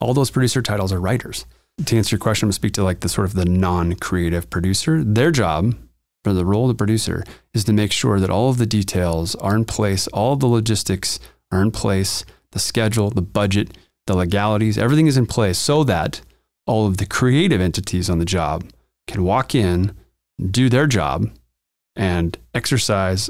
all 0.00 0.14
those 0.14 0.30
producer 0.30 0.62
titles 0.62 0.92
are 0.92 1.00
writers. 1.00 1.46
To 1.86 1.96
answer 1.96 2.16
your 2.16 2.20
question, 2.20 2.48
to 2.48 2.52
speak 2.52 2.72
to 2.72 2.82
like 2.82 3.00
the 3.00 3.08
sort 3.08 3.26
of 3.26 3.34
the 3.34 3.44
non-creative 3.44 4.50
producer. 4.50 5.04
Their 5.04 5.30
job, 5.30 5.76
for 6.24 6.32
the 6.32 6.44
role 6.44 6.64
of 6.64 6.76
the 6.76 6.78
producer, 6.78 7.22
is 7.54 7.64
to 7.64 7.72
make 7.72 7.92
sure 7.92 8.18
that 8.18 8.30
all 8.30 8.50
of 8.50 8.58
the 8.58 8.66
details 8.66 9.36
are 9.36 9.54
in 9.54 9.64
place, 9.64 10.08
all 10.08 10.34
the 10.34 10.46
logistics 10.46 11.20
are 11.52 11.62
in 11.62 11.70
place, 11.70 12.24
the 12.50 12.58
schedule, 12.58 13.10
the 13.10 13.22
budget, 13.22 13.76
the 14.08 14.16
legalities, 14.16 14.76
everything 14.76 15.06
is 15.06 15.16
in 15.16 15.26
place 15.26 15.58
so 15.58 15.84
that 15.84 16.20
all 16.66 16.86
of 16.86 16.96
the 16.96 17.06
creative 17.06 17.60
entities 17.60 18.10
on 18.10 18.18
the 18.18 18.24
job 18.24 18.64
can 19.06 19.22
walk 19.22 19.54
in, 19.54 19.96
do 20.50 20.68
their 20.68 20.86
job, 20.86 21.30
and 21.98 22.38
exercise 22.54 23.28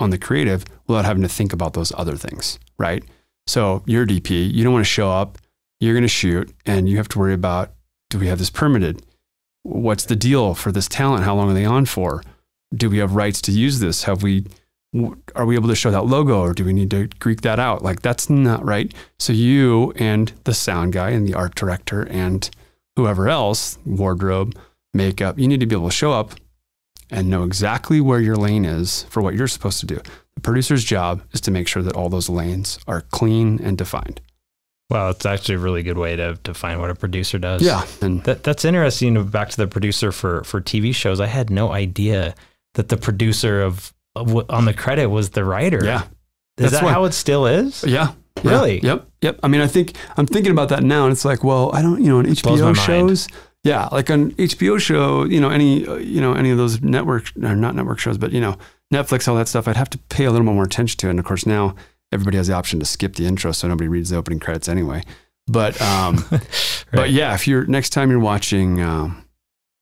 on 0.00 0.10
the 0.10 0.18
creative 0.18 0.64
without 0.88 1.04
having 1.04 1.22
to 1.22 1.28
think 1.28 1.52
about 1.52 1.74
those 1.74 1.92
other 1.96 2.16
things, 2.16 2.58
right? 2.78 3.04
So 3.46 3.84
you're 3.86 4.02
a 4.02 4.06
DP, 4.06 4.52
you 4.52 4.64
don't 4.64 4.72
want 4.72 4.84
to 4.84 4.90
show 4.90 5.10
up, 5.10 5.38
you're 5.78 5.94
going 5.94 6.02
to 6.02 6.08
shoot, 6.08 6.52
and 6.66 6.88
you 6.88 6.96
have 6.96 7.08
to 7.10 7.18
worry 7.20 7.34
about 7.34 7.72
do 8.10 8.18
we 8.18 8.26
have 8.26 8.38
this 8.38 8.50
permitted? 8.50 9.02
what's 9.66 10.04
the 10.04 10.16
deal 10.16 10.54
for 10.54 10.72
this 10.72 10.88
talent? 10.88 11.24
How 11.24 11.34
long 11.34 11.50
are 11.50 11.54
they 11.54 11.64
on 11.64 11.86
for? 11.86 12.22
Do 12.74 12.88
we 12.88 12.98
have 12.98 13.14
rights 13.14 13.40
to 13.42 13.52
use 13.52 13.80
this? 13.80 14.04
Have 14.04 14.22
we 14.22 14.46
are 15.34 15.44
we 15.44 15.56
able 15.56 15.68
to 15.68 15.74
show 15.74 15.90
that 15.90 16.06
logo 16.06 16.40
or 16.40 16.54
do 16.54 16.64
we 16.64 16.72
need 16.72 16.90
to 16.90 17.08
Greek 17.18 17.42
that 17.42 17.58
out? 17.58 17.82
Like 17.82 18.00
that's 18.00 18.30
not 18.30 18.64
right. 18.64 18.94
So 19.18 19.32
you 19.32 19.92
and 19.96 20.32
the 20.44 20.54
sound 20.54 20.94
guy 20.94 21.10
and 21.10 21.28
the 21.28 21.34
art 21.34 21.54
director 21.54 22.02
and 22.08 22.48
whoever 22.94 23.28
else, 23.28 23.78
wardrobe, 23.84 24.56
makeup, 24.94 25.38
you 25.38 25.48
need 25.48 25.60
to 25.60 25.66
be 25.66 25.74
able 25.74 25.88
to 25.88 25.94
show 25.94 26.12
up 26.12 26.34
and 27.10 27.28
know 27.28 27.44
exactly 27.44 28.00
where 28.00 28.20
your 28.20 28.36
lane 28.36 28.64
is 28.64 29.04
for 29.04 29.22
what 29.22 29.34
you're 29.34 29.48
supposed 29.48 29.80
to 29.80 29.86
do. 29.86 30.00
The 30.34 30.40
producer's 30.42 30.84
job 30.84 31.22
is 31.32 31.40
to 31.42 31.50
make 31.50 31.66
sure 31.68 31.82
that 31.82 31.94
all 31.94 32.08
those 32.08 32.28
lanes 32.28 32.78
are 32.86 33.00
clean 33.00 33.60
and 33.62 33.78
defined. 33.78 34.20
Wow, 34.90 35.08
it's 35.08 35.26
actually 35.26 35.56
a 35.56 35.58
really 35.58 35.82
good 35.82 35.98
way 35.98 36.14
to 36.14 36.34
define 36.44 36.78
what 36.80 36.90
a 36.90 36.94
producer 36.94 37.38
does. 37.38 37.62
Yeah. 37.62 37.84
And 38.00 38.22
That, 38.24 38.44
that's 38.44 38.64
interesting. 38.64 39.22
Back 39.28 39.48
to 39.50 39.56
the 39.56 39.66
producer 39.66 40.12
for 40.12 40.44
for 40.44 40.60
TV 40.60 40.94
shows, 40.94 41.20
I 41.20 41.26
had 41.26 41.50
no 41.50 41.72
idea 41.72 42.34
that 42.74 42.88
the 42.88 42.96
producer 42.96 43.62
of, 43.62 43.92
of 44.14 44.48
on 44.50 44.64
the 44.64 44.74
credit 44.74 45.06
was 45.08 45.30
the 45.30 45.44
writer. 45.44 45.84
yeah. 45.84 46.02
is 46.02 46.08
that's 46.58 46.72
that 46.74 46.84
why- 46.84 46.92
how 46.92 47.04
it 47.04 47.14
still 47.14 47.46
is? 47.46 47.82
Yeah. 47.82 48.12
yeah, 48.44 48.50
Really? 48.50 48.80
Yep. 48.80 49.08
Yep. 49.22 49.40
I 49.42 49.48
mean, 49.48 49.60
I 49.60 49.66
think 49.66 49.96
I'm 50.16 50.26
thinking 50.26 50.52
about 50.52 50.68
that 50.68 50.84
now, 50.84 51.04
and 51.04 51.12
it's 51.12 51.24
like, 51.24 51.42
well, 51.42 51.70
I 51.74 51.82
don't, 51.82 52.00
you 52.00 52.08
know, 52.08 52.22
my 52.22 52.28
HBO 52.28 52.76
mind. 52.76 53.26
Yeah, 53.66 53.88
like 53.90 54.10
on 54.10 54.30
HBO 54.32 54.78
show, 54.78 55.24
you 55.24 55.40
know, 55.40 55.50
any, 55.50 55.84
uh, 55.86 55.96
you 55.96 56.20
know, 56.20 56.34
any 56.34 56.50
of 56.50 56.56
those 56.56 56.80
network, 56.82 57.32
or 57.42 57.56
not 57.56 57.74
network 57.74 57.98
shows, 57.98 58.16
but 58.16 58.30
you 58.30 58.40
know, 58.40 58.56
Netflix, 58.94 59.26
all 59.26 59.34
that 59.34 59.48
stuff, 59.48 59.66
I'd 59.66 59.76
have 59.76 59.90
to 59.90 59.98
pay 59.98 60.24
a 60.24 60.30
little 60.30 60.44
more 60.44 60.62
attention 60.62 60.96
to. 60.98 61.08
it. 61.08 61.10
And 61.10 61.18
of 61.18 61.24
course, 61.24 61.46
now 61.46 61.74
everybody 62.12 62.36
has 62.36 62.46
the 62.46 62.54
option 62.54 62.78
to 62.78 62.86
skip 62.86 63.16
the 63.16 63.26
intro, 63.26 63.50
so 63.50 63.66
nobody 63.66 63.88
reads 63.88 64.10
the 64.10 64.16
opening 64.16 64.38
credits 64.38 64.68
anyway. 64.68 65.02
But, 65.48 65.80
um, 65.82 66.24
but 66.92 67.10
yeah, 67.10 67.34
if 67.34 67.48
you're 67.48 67.66
next 67.66 67.90
time 67.90 68.08
you're 68.08 68.20
watching 68.20 68.80
um, 68.80 69.24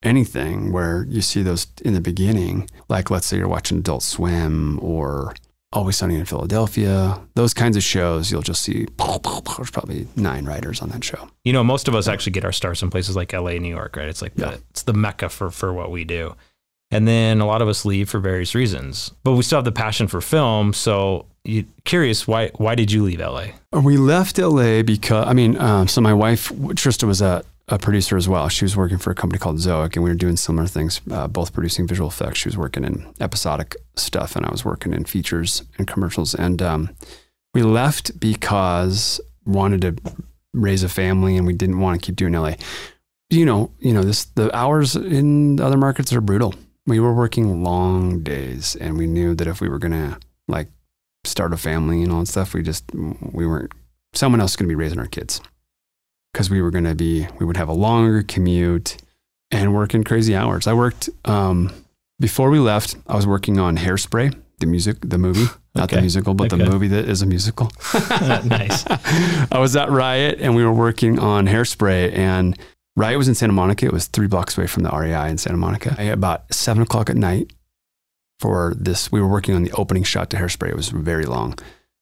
anything 0.02 0.72
where 0.72 1.04
you 1.10 1.20
see 1.20 1.42
those 1.42 1.66
in 1.84 1.92
the 1.92 2.00
beginning, 2.00 2.70
like 2.88 3.10
let's 3.10 3.26
say 3.26 3.36
you're 3.36 3.48
watching 3.48 3.78
Adult 3.78 4.02
Swim 4.02 4.78
or 4.82 5.34
Always 5.74 5.96
Sunny 5.96 6.14
in 6.14 6.24
Philadelphia, 6.24 7.20
those 7.34 7.52
kinds 7.52 7.76
of 7.76 7.82
shows, 7.82 8.30
you'll 8.30 8.42
just 8.42 8.62
see 8.62 8.86
there's 9.56 9.70
probably 9.70 10.06
nine 10.16 10.44
writers 10.44 10.80
on 10.80 10.88
that 10.90 11.02
show. 11.04 11.28
You 11.44 11.52
know, 11.52 11.64
most 11.64 11.88
of 11.88 11.94
us 11.94 12.06
actually 12.08 12.32
get 12.32 12.44
our 12.44 12.52
starts 12.52 12.80
in 12.82 12.90
places 12.90 13.16
like 13.16 13.32
LA, 13.32 13.52
New 13.58 13.68
York, 13.74 13.96
right? 13.96 14.08
It's 14.08 14.22
like 14.22 14.32
Yeah. 14.36 14.50
the, 14.50 14.60
it's 14.70 14.82
the 14.82 14.92
mecca 14.92 15.28
for 15.28 15.50
for 15.50 15.72
what 15.72 15.90
we 15.90 16.04
do. 16.04 16.34
And 16.90 17.08
then 17.08 17.40
a 17.40 17.46
lot 17.46 17.60
of 17.60 17.66
us 17.68 17.84
leave 17.84 18.08
for 18.08 18.20
various 18.20 18.54
reasons, 18.54 19.10
but 19.24 19.32
we 19.32 19.42
still 19.42 19.56
have 19.58 19.64
the 19.64 19.72
passion 19.72 20.06
for 20.06 20.20
film. 20.20 20.72
So, 20.72 21.26
you, 21.42 21.64
curious, 21.84 22.28
why 22.28 22.50
why 22.56 22.76
did 22.76 22.92
you 22.92 23.02
leave 23.02 23.18
LA? 23.20 23.46
We 23.72 23.96
left 23.96 24.38
LA 24.38 24.82
because, 24.82 25.26
I 25.26 25.32
mean, 25.32 25.58
um, 25.58 25.88
so 25.88 26.00
my 26.00 26.14
wife, 26.14 26.50
Trista, 26.52 27.04
was 27.04 27.20
a, 27.20 27.42
a 27.68 27.78
producer 27.78 28.16
as 28.16 28.28
well. 28.28 28.48
She 28.48 28.64
was 28.64 28.76
working 28.76 28.98
for 28.98 29.10
a 29.10 29.14
company 29.14 29.38
called 29.38 29.56
Zoic, 29.56 29.94
and 29.94 30.04
we 30.04 30.10
were 30.10 30.16
doing 30.16 30.36
similar 30.36 30.66
things, 30.66 31.00
uh, 31.10 31.28
both 31.28 31.52
producing 31.52 31.86
visual 31.86 32.10
effects. 32.10 32.38
She 32.40 32.48
was 32.48 32.58
working 32.58 32.84
in 32.84 33.12
episodic 33.20 33.76
stuff, 33.96 34.36
and 34.36 34.44
I 34.44 34.50
was 34.50 34.64
working 34.64 34.92
in 34.92 35.04
features 35.04 35.62
and 35.78 35.86
commercials. 35.86 36.34
And 36.34 36.60
um, 36.60 36.90
we 37.54 37.62
left 37.62 38.18
because 38.20 39.20
wanted 39.46 39.80
to 39.82 39.96
raise 40.52 40.82
a 40.82 40.88
family, 40.88 41.36
and 41.36 41.46
we 41.46 41.54
didn't 41.54 41.80
want 41.80 42.00
to 42.00 42.04
keep 42.04 42.16
doing 42.16 42.34
LA. 42.34 42.54
You 43.30 43.46
know, 43.46 43.72
you 43.78 43.94
know, 43.94 44.02
this 44.02 44.26
the 44.26 44.54
hours 44.54 44.94
in 44.94 45.58
other 45.60 45.78
markets 45.78 46.12
are 46.12 46.20
brutal. 46.20 46.54
We 46.86 47.00
were 47.00 47.14
working 47.14 47.64
long 47.64 48.22
days, 48.22 48.76
and 48.76 48.98
we 48.98 49.06
knew 49.06 49.34
that 49.36 49.48
if 49.48 49.62
we 49.62 49.70
were 49.70 49.78
gonna 49.78 50.18
like 50.48 50.68
start 51.24 51.54
a 51.54 51.56
family 51.56 52.02
and 52.02 52.12
all 52.12 52.20
that 52.20 52.26
stuff, 52.26 52.52
we 52.52 52.62
just 52.62 52.84
we 52.92 53.46
weren't 53.46 53.72
someone 54.12 54.40
else 54.40 54.52
is 54.52 54.56
to 54.56 54.66
be 54.66 54.74
raising 54.74 54.98
our 54.98 55.06
kids 55.06 55.40
because 56.34 56.50
we 56.50 56.60
were 56.60 56.72
going 56.72 56.84
to 56.84 56.96
be 56.96 57.28
we 57.38 57.46
would 57.46 57.56
have 57.56 57.68
a 57.68 57.72
longer 57.72 58.22
commute 58.24 58.96
and 59.52 59.72
work 59.72 59.94
in 59.94 60.02
crazy 60.02 60.34
hours. 60.34 60.66
I 60.66 60.72
worked 60.72 61.08
um, 61.26 61.72
before 62.18 62.50
we 62.50 62.58
left. 62.58 62.96
I 63.06 63.14
was 63.14 63.24
working 63.24 63.60
on 63.60 63.76
Hairspray, 63.78 64.34
the 64.58 64.66
music, 64.66 64.96
the 65.00 65.16
movie, 65.16 65.46
not 65.76 65.90
the 65.90 66.00
musical, 66.00 66.34
but 66.34 66.52
Okay. 66.52 66.62
the 66.64 66.68
movie 66.68 66.88
that 66.88 67.08
is 67.08 67.22
a 67.22 67.26
musical. 67.26 67.70
nice. 67.94 68.84
I 68.90 69.58
was 69.60 69.76
at 69.76 69.90
Riot 69.90 70.38
and 70.40 70.56
we 70.56 70.64
were 70.64 70.72
working 70.72 71.20
on 71.20 71.46
Hairspray 71.46 72.12
and 72.18 72.58
Riot 72.96 73.16
was 73.16 73.28
in 73.28 73.36
Santa 73.36 73.52
Monica. 73.52 73.86
It 73.86 73.92
was 73.92 74.08
three 74.08 74.26
blocks 74.26 74.58
away 74.58 74.66
from 74.66 74.82
the 74.82 74.90
REI 74.90 75.30
in 75.30 75.38
Santa 75.38 75.56
Monica. 75.56 75.96
About 76.12 76.52
seven 76.52 76.82
o'clock 76.82 77.08
at 77.10 77.16
night 77.16 77.52
for 78.40 78.74
this, 78.76 79.12
we 79.12 79.20
were 79.20 79.28
working 79.28 79.54
on 79.54 79.62
the 79.62 79.72
opening 79.72 80.02
shot 80.02 80.30
to 80.30 80.36
Hairspray. 80.36 80.70
It 80.70 80.76
was 80.76 80.88
very 80.88 81.26
long 81.26 81.56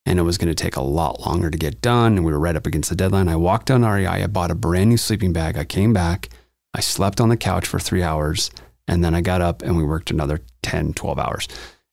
and 0.04 0.18
it 0.18 0.22
was 0.22 0.38
going 0.38 0.52
to 0.52 0.62
take 0.62 0.76
a 0.76 0.82
lot 0.82 1.20
longer 1.20 1.50
to 1.50 1.58
get 1.58 1.80
done. 1.80 2.16
And 2.16 2.24
we 2.24 2.32
were 2.32 2.38
right 2.38 2.56
up 2.56 2.66
against 2.66 2.90
the 2.90 2.96
deadline. 2.96 3.28
I 3.28 3.36
walked 3.36 3.66
down 3.66 3.84
REI. 3.84 4.06
I 4.06 4.26
bought 4.26 4.50
a 4.50 4.54
brand 4.54 4.90
new 4.90 4.96
sleeping 4.96 5.32
bag. 5.32 5.56
I 5.56 5.64
came 5.64 5.92
back. 5.92 6.28
I 6.74 6.80
slept 6.80 7.20
on 7.20 7.28
the 7.28 7.36
couch 7.36 7.66
for 7.66 7.78
three 7.78 8.02
hours 8.02 8.50
and 8.88 9.04
then 9.04 9.14
I 9.14 9.20
got 9.20 9.40
up 9.40 9.62
and 9.62 9.76
we 9.76 9.84
worked 9.84 10.10
another 10.10 10.40
10, 10.62 10.94
12 10.94 11.18
hours. 11.18 11.48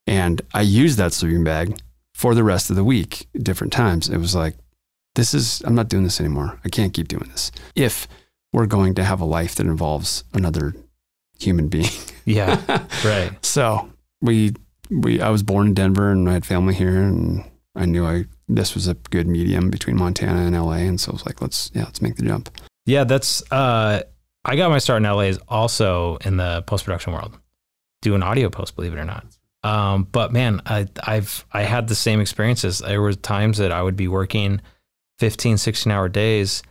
And 0.07 0.41
I 0.53 0.61
used 0.61 0.97
that 0.97 1.13
sleeping 1.13 1.43
bag 1.43 1.79
for 2.13 2.33
the 2.33 2.43
rest 2.43 2.69
of 2.69 2.75
the 2.75 2.83
week, 2.83 3.27
different 3.37 3.73
times. 3.73 4.09
It 4.09 4.17
was 4.17 4.35
like, 4.35 4.55
this 5.15 5.33
is, 5.33 5.61
I'm 5.65 5.75
not 5.75 5.89
doing 5.89 6.03
this 6.03 6.19
anymore. 6.19 6.59
I 6.65 6.69
can't 6.69 6.93
keep 6.93 7.07
doing 7.07 7.29
this. 7.29 7.51
If 7.75 8.07
we're 8.51 8.65
going 8.65 8.95
to 8.95 9.03
have 9.03 9.21
a 9.21 9.25
life 9.25 9.55
that 9.55 9.67
involves 9.67 10.23
another 10.33 10.73
human 11.39 11.67
being. 11.67 11.89
Yeah, 12.25 12.59
right. 13.05 13.31
So 13.45 13.89
we, 14.21 14.53
we, 14.89 15.21
I 15.21 15.29
was 15.29 15.43
born 15.43 15.67
in 15.67 15.73
Denver 15.73 16.11
and 16.11 16.29
I 16.29 16.33
had 16.33 16.45
family 16.45 16.73
here 16.73 17.01
and 17.01 17.43
I 17.75 17.85
knew 17.85 18.05
I, 18.05 18.25
this 18.47 18.73
was 18.73 18.87
a 18.87 18.95
good 18.95 19.27
medium 19.27 19.69
between 19.69 19.97
Montana 19.97 20.41
and 20.41 20.55
LA. 20.55 20.73
And 20.73 20.99
so 20.99 21.11
I 21.11 21.13
was 21.13 21.25
like, 21.25 21.41
let's, 21.41 21.71
yeah, 21.73 21.83
let's 21.83 22.01
make 22.01 22.15
the 22.15 22.23
jump. 22.23 22.49
Yeah, 22.85 23.03
that's. 23.03 23.43
Uh, 23.51 24.01
I 24.45 24.55
got 24.55 24.71
my 24.71 24.79
start 24.79 25.03
in 25.03 25.09
LA 25.09 25.23
is 25.23 25.39
also 25.47 26.17
in 26.17 26.37
the 26.37 26.63
post 26.63 26.85
production 26.85 27.13
world, 27.13 27.37
doing 28.01 28.23
audio 28.23 28.49
post, 28.49 28.75
believe 28.75 28.93
it 28.93 28.99
or 28.99 29.05
not. 29.05 29.25
Um, 29.63 30.07
but 30.11 30.31
man, 30.31 30.61
I, 30.65 30.87
I've 31.05 31.45
I 31.51 31.63
had 31.63 31.87
the 31.87 31.95
same 31.95 32.21
experiences. 32.21 32.79
There 32.79 33.01
were 33.01 33.13
times 33.13 33.57
that 33.57 33.71
I 33.71 33.83
would 33.83 33.97
be 33.97 34.07
working 34.07 34.61
15, 35.19 35.57
16 35.57 35.91
hour 35.91 36.07
days, 36.07 36.63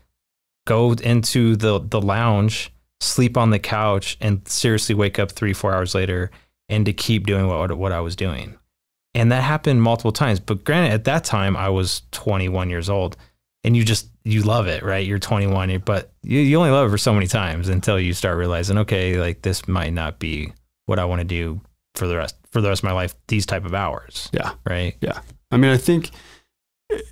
go 0.67 0.93
into 0.93 1.57
the 1.57 1.79
the 1.79 2.01
lounge, 2.01 2.73
sleep 3.01 3.37
on 3.37 3.51
the 3.51 3.59
couch, 3.59 4.17
and 4.21 4.47
seriously 4.49 4.95
wake 4.95 5.19
up 5.19 5.31
three, 5.31 5.53
four 5.53 5.75
hours 5.75 5.95
later, 5.95 6.31
and 6.69 6.87
to 6.87 6.93
keep 6.93 7.27
doing 7.27 7.47
what 7.47 7.77
what 7.77 7.93
I 7.93 8.01
was 8.01 8.17
doing. 8.17 8.59
And 9.15 9.33
that 9.33 9.43
happened 9.43 9.83
multiple 9.83 10.13
times. 10.13 10.39
But 10.41 10.65
granted, 10.65 10.93
at 10.93 11.05
that 11.05 11.25
time 11.25 11.57
I 11.57 11.69
was 11.71 12.03
21 12.13 12.71
years 12.71 12.89
old 12.89 13.17
and 13.65 13.77
you 13.77 13.85
just 13.85 14.09
you 14.25 14.43
love 14.43 14.67
it, 14.67 14.83
right? 14.83 15.07
You're 15.07 15.19
21, 15.19 15.79
but 15.85 16.13
you, 16.23 16.39
you 16.41 16.57
only 16.59 16.71
love 16.71 16.87
it 16.87 16.91
for 16.91 16.99
so 16.99 17.15
many 17.15 17.27
times 17.27 17.69
until 17.69 17.99
you 17.99 18.13
start 18.13 18.37
realizing, 18.37 18.79
okay, 18.79 19.19
like 19.19 19.43
this 19.43 19.67
might 19.67 19.93
not 19.93 20.19
be 20.19 20.53
what 20.87 20.99
I 20.99 21.07
want 21.07 21.21
to 21.21 21.25
do 21.25 21.61
for 21.95 22.07
the 22.07 22.17
rest 22.17 22.37
for 22.51 22.61
the 22.61 22.69
rest 22.69 22.81
of 22.81 22.85
my 22.85 22.93
life. 22.93 23.15
These 23.29 23.47
type 23.47 23.65
of 23.65 23.75
hours, 23.75 24.29
Yeah. 24.33 24.53
right? 24.65 24.97
Yeah. 25.01 25.21
I 25.51 25.57
mean, 25.57 25.71
I 25.71 25.77
think, 25.79 26.11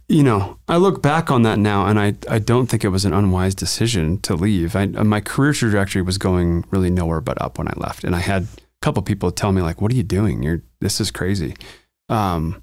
you 0.08 0.22
know, 0.22 0.58
I 0.68 0.76
look 0.76 1.02
back 1.02 1.30
on 1.30 1.42
that 1.42 1.58
now 1.58 1.86
and 1.86 1.98
I, 1.98 2.14
I 2.30 2.38
don't 2.38 2.66
think 2.66 2.84
it 2.84 2.88
was 2.88 3.04
an 3.04 3.12
unwise 3.12 3.54
decision 3.54 4.18
to 4.20 4.34
leave. 4.34 4.74
I, 4.76 4.86
my 4.86 5.20
career 5.20 5.52
trajectory 5.52 6.02
was 6.02 6.16
going 6.18 6.64
really 6.70 6.90
nowhere 6.90 7.20
but 7.20 7.40
up 7.42 7.58
when 7.58 7.68
I 7.68 7.74
left. 7.76 8.04
And 8.04 8.14
I 8.14 8.20
had 8.20 8.44
a 8.44 8.48
couple 8.82 9.02
people 9.02 9.30
tell 9.30 9.52
me 9.52 9.62
like, 9.62 9.80
what 9.80 9.90
are 9.92 9.94
you 9.96 10.02
doing? 10.02 10.42
You're, 10.42 10.62
this 10.80 11.00
is 11.00 11.10
crazy. 11.10 11.54
Um, 12.08 12.62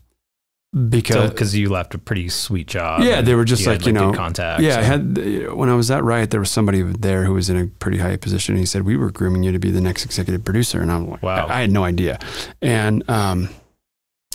because, 0.89 1.29
Because 1.29 1.55
you 1.55 1.69
left 1.69 1.93
a 1.93 2.00
pretty 2.00 2.29
sweet 2.29 2.65
job. 2.67 3.01
Yeah, 3.03 3.21
they 3.21 3.35
were 3.35 3.45
just 3.45 3.63
had, 3.63 3.81
like, 3.81 3.85
you 3.85 3.93
know, 3.93 4.12
contacts. 4.12 4.63
yeah, 4.63 4.79
I 4.79 4.81
had, 4.81 5.17
when 5.53 5.69
I 5.69 5.75
was 5.75 5.91
at 5.91 6.03
Riot, 6.03 6.31
there 6.31 6.39
was 6.39 6.50
somebody 6.50 6.81
there 6.81 7.25
who 7.25 7.33
was 7.35 7.47
in 7.47 7.57
a 7.57 7.67
pretty 7.67 8.00
high 8.00 8.17
position. 8.17 8.53
And 8.55 8.59
He 8.59 8.65
said, 8.65 8.81
we 8.81 8.97
were 8.97 9.12
grooming 9.12 9.43
you 9.43 9.51
to 9.51 9.59
be 9.59 9.69
the 9.69 9.81
next 9.81 10.03
executive 10.03 10.43
producer. 10.43 10.81
And 10.81 10.91
I'm 10.91 11.09
like, 11.12 11.21
Wow. 11.21 11.45
I, 11.45 11.57
I 11.57 11.62
had 11.62 11.71
no 11.71 11.83
idea. 11.83 12.17
And, 12.59 13.07
um, 13.07 13.50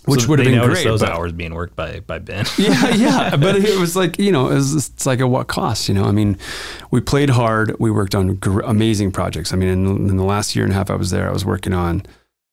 which 0.04 0.22
So 0.22 0.28
would 0.28 0.38
have 0.38 0.46
been 0.46 0.64
great. 0.64 0.84
Those 0.84 1.00
but- 1.00 1.08
hours 1.10 1.32
being 1.32 1.52
worked 1.54 1.74
by 1.74 2.00
by 2.06 2.20
Ben. 2.20 2.46
yeah, 2.56 2.88
yeah. 2.94 3.36
But 3.36 3.56
it 3.56 3.76
was 3.78 3.96
like, 3.96 4.16
you 4.20 4.30
know, 4.30 4.48
it 4.48 4.54
was, 4.54 4.74
it's 4.76 5.06
like 5.06 5.18
at 5.18 5.28
what 5.28 5.48
cost, 5.48 5.88
you 5.88 5.94
know? 5.94 6.04
I 6.04 6.12
mean, 6.12 6.38
we 6.92 7.00
played 7.00 7.30
hard. 7.30 7.74
We 7.80 7.90
worked 7.90 8.14
on 8.14 8.36
gr- 8.36 8.60
amazing 8.60 9.10
projects. 9.10 9.52
I 9.52 9.56
mean, 9.56 9.68
in, 9.70 9.86
in 10.08 10.16
the 10.16 10.24
last 10.24 10.54
year 10.54 10.64
and 10.64 10.72
a 10.72 10.76
half 10.76 10.88
I 10.88 10.94
was 10.94 11.10
there, 11.10 11.28
I 11.28 11.32
was 11.32 11.44
working 11.44 11.74
on, 11.74 12.04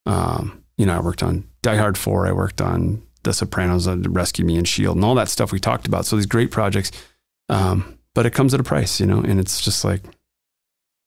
um, 0.07 0.63
you 0.77 0.87
know, 0.87 0.95
I 0.97 0.99
worked 0.99 1.21
on 1.21 1.47
Die 1.65 1.75
Hard 1.77 1.97
4. 1.97 2.27
I 2.27 2.31
worked 2.31 2.61
on 2.61 3.01
The 3.23 3.33
Sopranos, 3.33 3.87
uh, 3.87 3.97
Rescue 4.09 4.45
Me 4.45 4.55
and 4.55 4.67
Shield 4.67 4.95
and 4.97 5.03
all 5.03 5.15
that 5.15 5.29
stuff 5.29 5.51
we 5.51 5.59
talked 5.59 5.87
about. 5.87 6.05
So 6.05 6.15
these 6.15 6.27
great 6.27 6.51
projects. 6.51 6.91
Um, 7.49 7.97
but 8.13 8.27
it 8.27 8.31
comes 8.31 8.53
at 8.53 8.59
a 8.59 8.63
price, 8.63 8.99
you 8.99 9.07
know, 9.07 9.19
and 9.19 9.39
it's 9.39 9.59
just 9.61 9.83
like, 9.83 10.03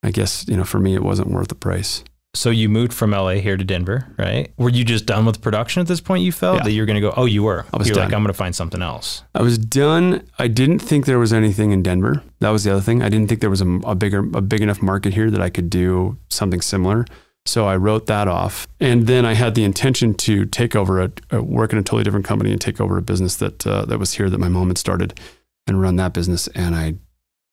I 0.02 0.10
guess, 0.10 0.46
you 0.48 0.56
know, 0.56 0.64
for 0.64 0.80
me, 0.80 0.94
it 0.94 1.02
wasn't 1.02 1.30
worth 1.30 1.46
the 1.48 1.54
price. 1.54 2.02
So 2.34 2.50
you 2.50 2.68
moved 2.68 2.92
from 2.92 3.12
LA 3.12 3.34
here 3.34 3.56
to 3.56 3.64
Denver, 3.64 4.12
right? 4.18 4.52
Were 4.58 4.68
you 4.68 4.84
just 4.84 5.06
done 5.06 5.24
with 5.26 5.40
production 5.40 5.80
at 5.80 5.86
this 5.86 6.00
point? 6.00 6.22
You 6.24 6.32
felt 6.32 6.58
Yeah. 6.58 6.64
that 6.64 6.72
you 6.72 6.82
were 6.82 6.86
going 6.86 6.96
to 6.96 7.00
go. 7.00 7.14
Oh, 7.16 7.24
you 7.24 7.42
were. 7.44 7.64
I 7.72 7.76
was 7.78 7.88
You're 7.88 7.96
like. 7.96 8.06
I'm 8.06 8.22
going 8.22 8.26
to 8.26 8.32
find 8.34 8.54
something 8.54 8.82
else. 8.82 9.22
I 9.34 9.42
was 9.42 9.56
done. 9.58 10.28
I 10.38 10.48
didn't 10.48 10.80
think 10.80 11.06
there 11.06 11.18
was 11.20 11.32
anything 11.32 11.70
in 11.70 11.82
Denver. 11.82 12.22
That 12.40 12.50
was 12.50 12.64
the 12.64 12.72
other 12.72 12.80
thing. 12.82 13.00
I 13.02 13.08
didn't 13.08 13.28
think 13.28 13.40
there 13.40 13.48
was 13.50 13.60
a, 13.62 13.68
a 13.86 13.94
bigger, 13.94 14.18
a 14.34 14.40
big 14.42 14.60
enough 14.60 14.82
market 14.82 15.14
here 15.14 15.30
that 15.30 15.40
I 15.40 15.50
could 15.50 15.70
do 15.70 16.18
something 16.30 16.60
similar. 16.60 17.06
So 17.47 17.66
I 17.66 17.76
wrote 17.76 18.07
that 18.07 18.28
off, 18.28 18.68
and 18.78 19.07
then 19.07 19.25
I 19.25 19.33
had 19.33 19.54
the 19.54 19.64
intention 19.64 20.12
to 20.14 20.45
take 20.45 20.76
over 20.76 21.00
a, 21.00 21.11
a 21.30 21.42
work 21.42 21.73
in 21.73 21.78
a 21.78 21.83
totally 21.83 22.04
different 22.04 22.26
company 22.26 22.52
and 22.52 22.61
take 22.61 22.80
over 22.80 22.99
a 22.99 23.02
business 23.02 23.37
that 23.37 23.66
uh, 23.66 23.87
that 23.87 23.99
was 23.99 24.14
here 24.14 24.28
that 24.28 24.38
my 24.38 24.49
mom 24.49 24.68
had 24.68 24.78
started, 24.78 25.18
and 25.66 25.80
run 25.80 25.97
that 25.97 26.12
business. 26.12 26.47
And 26.49 26.75
I 26.75 26.97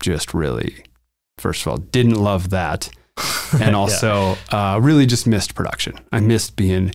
just 0.02 0.34
really, 0.34 0.84
first 1.38 1.62
of 1.62 1.68
all, 1.70 1.78
didn't 1.78 2.16
love 2.16 2.50
that. 2.50 2.90
and 3.62 3.78
also 3.78 4.36
uh, 4.52 4.78
really 4.82 5.06
just 5.06 5.26
missed 5.26 5.56
production. 5.56 5.98
I 6.12 6.20
missed 6.20 6.58
being 6.58 6.92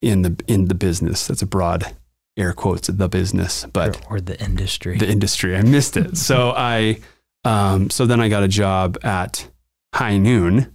in 0.00 0.22
the 0.22 0.40
in 0.46 0.66
the 0.66 0.74
business. 0.74 1.26
That's 1.26 1.42
a 1.42 1.46
broad 1.46 1.96
air 2.38 2.52
quotes 2.52 2.86
the 2.86 3.08
business, 3.08 3.66
but 3.72 3.96
or, 4.06 4.16
or 4.16 4.20
the 4.20 4.40
industry. 4.40 4.96
the 4.96 5.08
industry. 5.08 5.56
I 5.56 5.62
missed 5.62 5.96
it. 5.96 6.16
So 6.16 6.50
I, 6.56 7.00
um, 7.44 7.90
so 7.90 8.06
then 8.06 8.20
I 8.20 8.28
got 8.28 8.44
a 8.44 8.48
job 8.48 8.96
at 9.02 9.48
High 9.94 10.18
Noon 10.18 10.74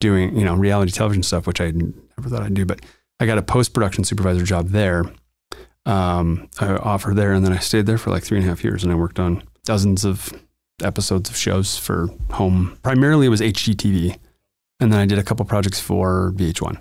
doing, 0.00 0.36
you 0.36 0.44
know, 0.44 0.54
reality 0.54 0.92
television 0.92 1.22
stuff, 1.22 1.46
which 1.46 1.60
I 1.60 1.70
never 1.70 2.28
thought 2.28 2.42
I'd 2.42 2.54
do, 2.54 2.66
but 2.66 2.80
I 3.20 3.26
got 3.26 3.38
a 3.38 3.42
post 3.42 3.72
production 3.72 4.04
supervisor 4.04 4.44
job 4.44 4.68
there. 4.68 5.04
Um, 5.86 6.48
I 6.60 6.98
there, 7.14 7.32
and 7.32 7.44
then 7.44 7.52
I 7.52 7.58
stayed 7.58 7.86
there 7.86 7.98
for 7.98 8.10
like 8.10 8.24
three 8.24 8.38
and 8.38 8.46
a 8.46 8.48
half 8.48 8.64
years, 8.64 8.82
and 8.82 8.92
I 8.92 8.96
worked 8.96 9.18
on 9.18 9.42
dozens 9.64 10.04
of 10.04 10.32
episodes 10.82 11.30
of 11.30 11.36
shows 11.36 11.78
for 11.78 12.08
home. 12.32 12.78
Primarily, 12.82 13.26
it 13.26 13.30
was 13.30 13.40
HGTV, 13.40 14.18
and 14.80 14.92
then 14.92 15.00
I 15.00 15.06
did 15.06 15.18
a 15.18 15.22
couple 15.22 15.44
projects 15.44 15.80
for 15.80 16.32
VH1, 16.36 16.78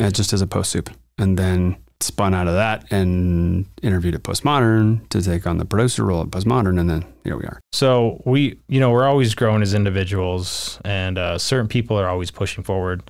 uh, 0.00 0.10
just 0.10 0.32
as 0.32 0.40
a 0.40 0.46
post 0.46 0.70
soup, 0.70 0.90
and 1.18 1.38
then 1.38 1.76
spun 2.00 2.34
out 2.34 2.46
of 2.48 2.54
that 2.54 2.84
and 2.92 3.66
interviewed 3.82 4.14
at 4.14 4.22
Postmodern 4.22 5.08
to 5.08 5.22
take 5.22 5.46
on 5.46 5.58
the 5.58 5.64
producer 5.64 6.04
role 6.04 6.22
at 6.22 6.28
Postmodern, 6.28 6.78
and 6.78 6.88
then 6.90 7.04
here 7.24 7.36
we 7.36 7.44
are. 7.44 7.60
So 7.72 8.22
we, 8.26 8.58
you 8.68 8.80
know, 8.80 8.90
we're 8.90 9.06
always 9.06 9.34
growing 9.34 9.62
as 9.62 9.74
individuals, 9.74 10.80
and 10.84 11.18
uh, 11.18 11.38
certain 11.38 11.68
people 11.68 11.98
are 11.98 12.08
always 12.08 12.30
pushing 12.30 12.64
forward. 12.64 13.02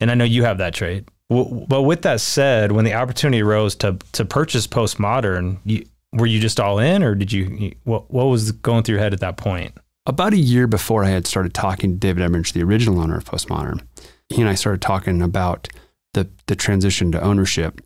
And 0.00 0.10
I 0.10 0.14
know 0.14 0.24
you 0.24 0.42
have 0.44 0.58
that 0.58 0.74
trait. 0.74 1.08
W- 1.30 1.66
but 1.68 1.82
with 1.82 2.02
that 2.02 2.20
said, 2.20 2.72
when 2.72 2.84
the 2.84 2.94
opportunity 2.94 3.42
arose 3.42 3.74
to 3.76 3.98
to 4.12 4.24
purchase 4.24 4.66
Postmodern, 4.66 5.58
you, 5.64 5.84
were 6.12 6.26
you 6.26 6.40
just 6.40 6.58
all 6.60 6.78
in, 6.78 7.02
or 7.02 7.14
did 7.14 7.32
you? 7.32 7.44
you- 7.44 7.74
What 7.84 8.10
what 8.12 8.24
was 8.24 8.52
going 8.52 8.82
through 8.82 8.94
your 8.96 9.02
head 9.02 9.12
at 9.14 9.20
that 9.20 9.36
point? 9.36 9.72
About 10.06 10.32
a 10.34 10.38
year 10.38 10.66
before 10.66 11.02
I 11.04 11.08
had 11.08 11.26
started 11.26 11.54
talking 11.54 11.92
to 11.92 11.96
David 11.96 12.22
Emmerich, 12.22 12.52
the 12.52 12.62
original 12.62 13.00
owner 13.00 13.16
of 13.16 13.24
Postmodern, 13.24 13.86
he 14.28 14.40
and 14.42 14.50
I 14.50 14.54
started 14.54 14.82
talking 14.82 15.22
about 15.22 15.68
the 16.12 16.28
the 16.46 16.56
transition 16.56 17.10
to 17.12 17.20
ownership. 17.22 17.80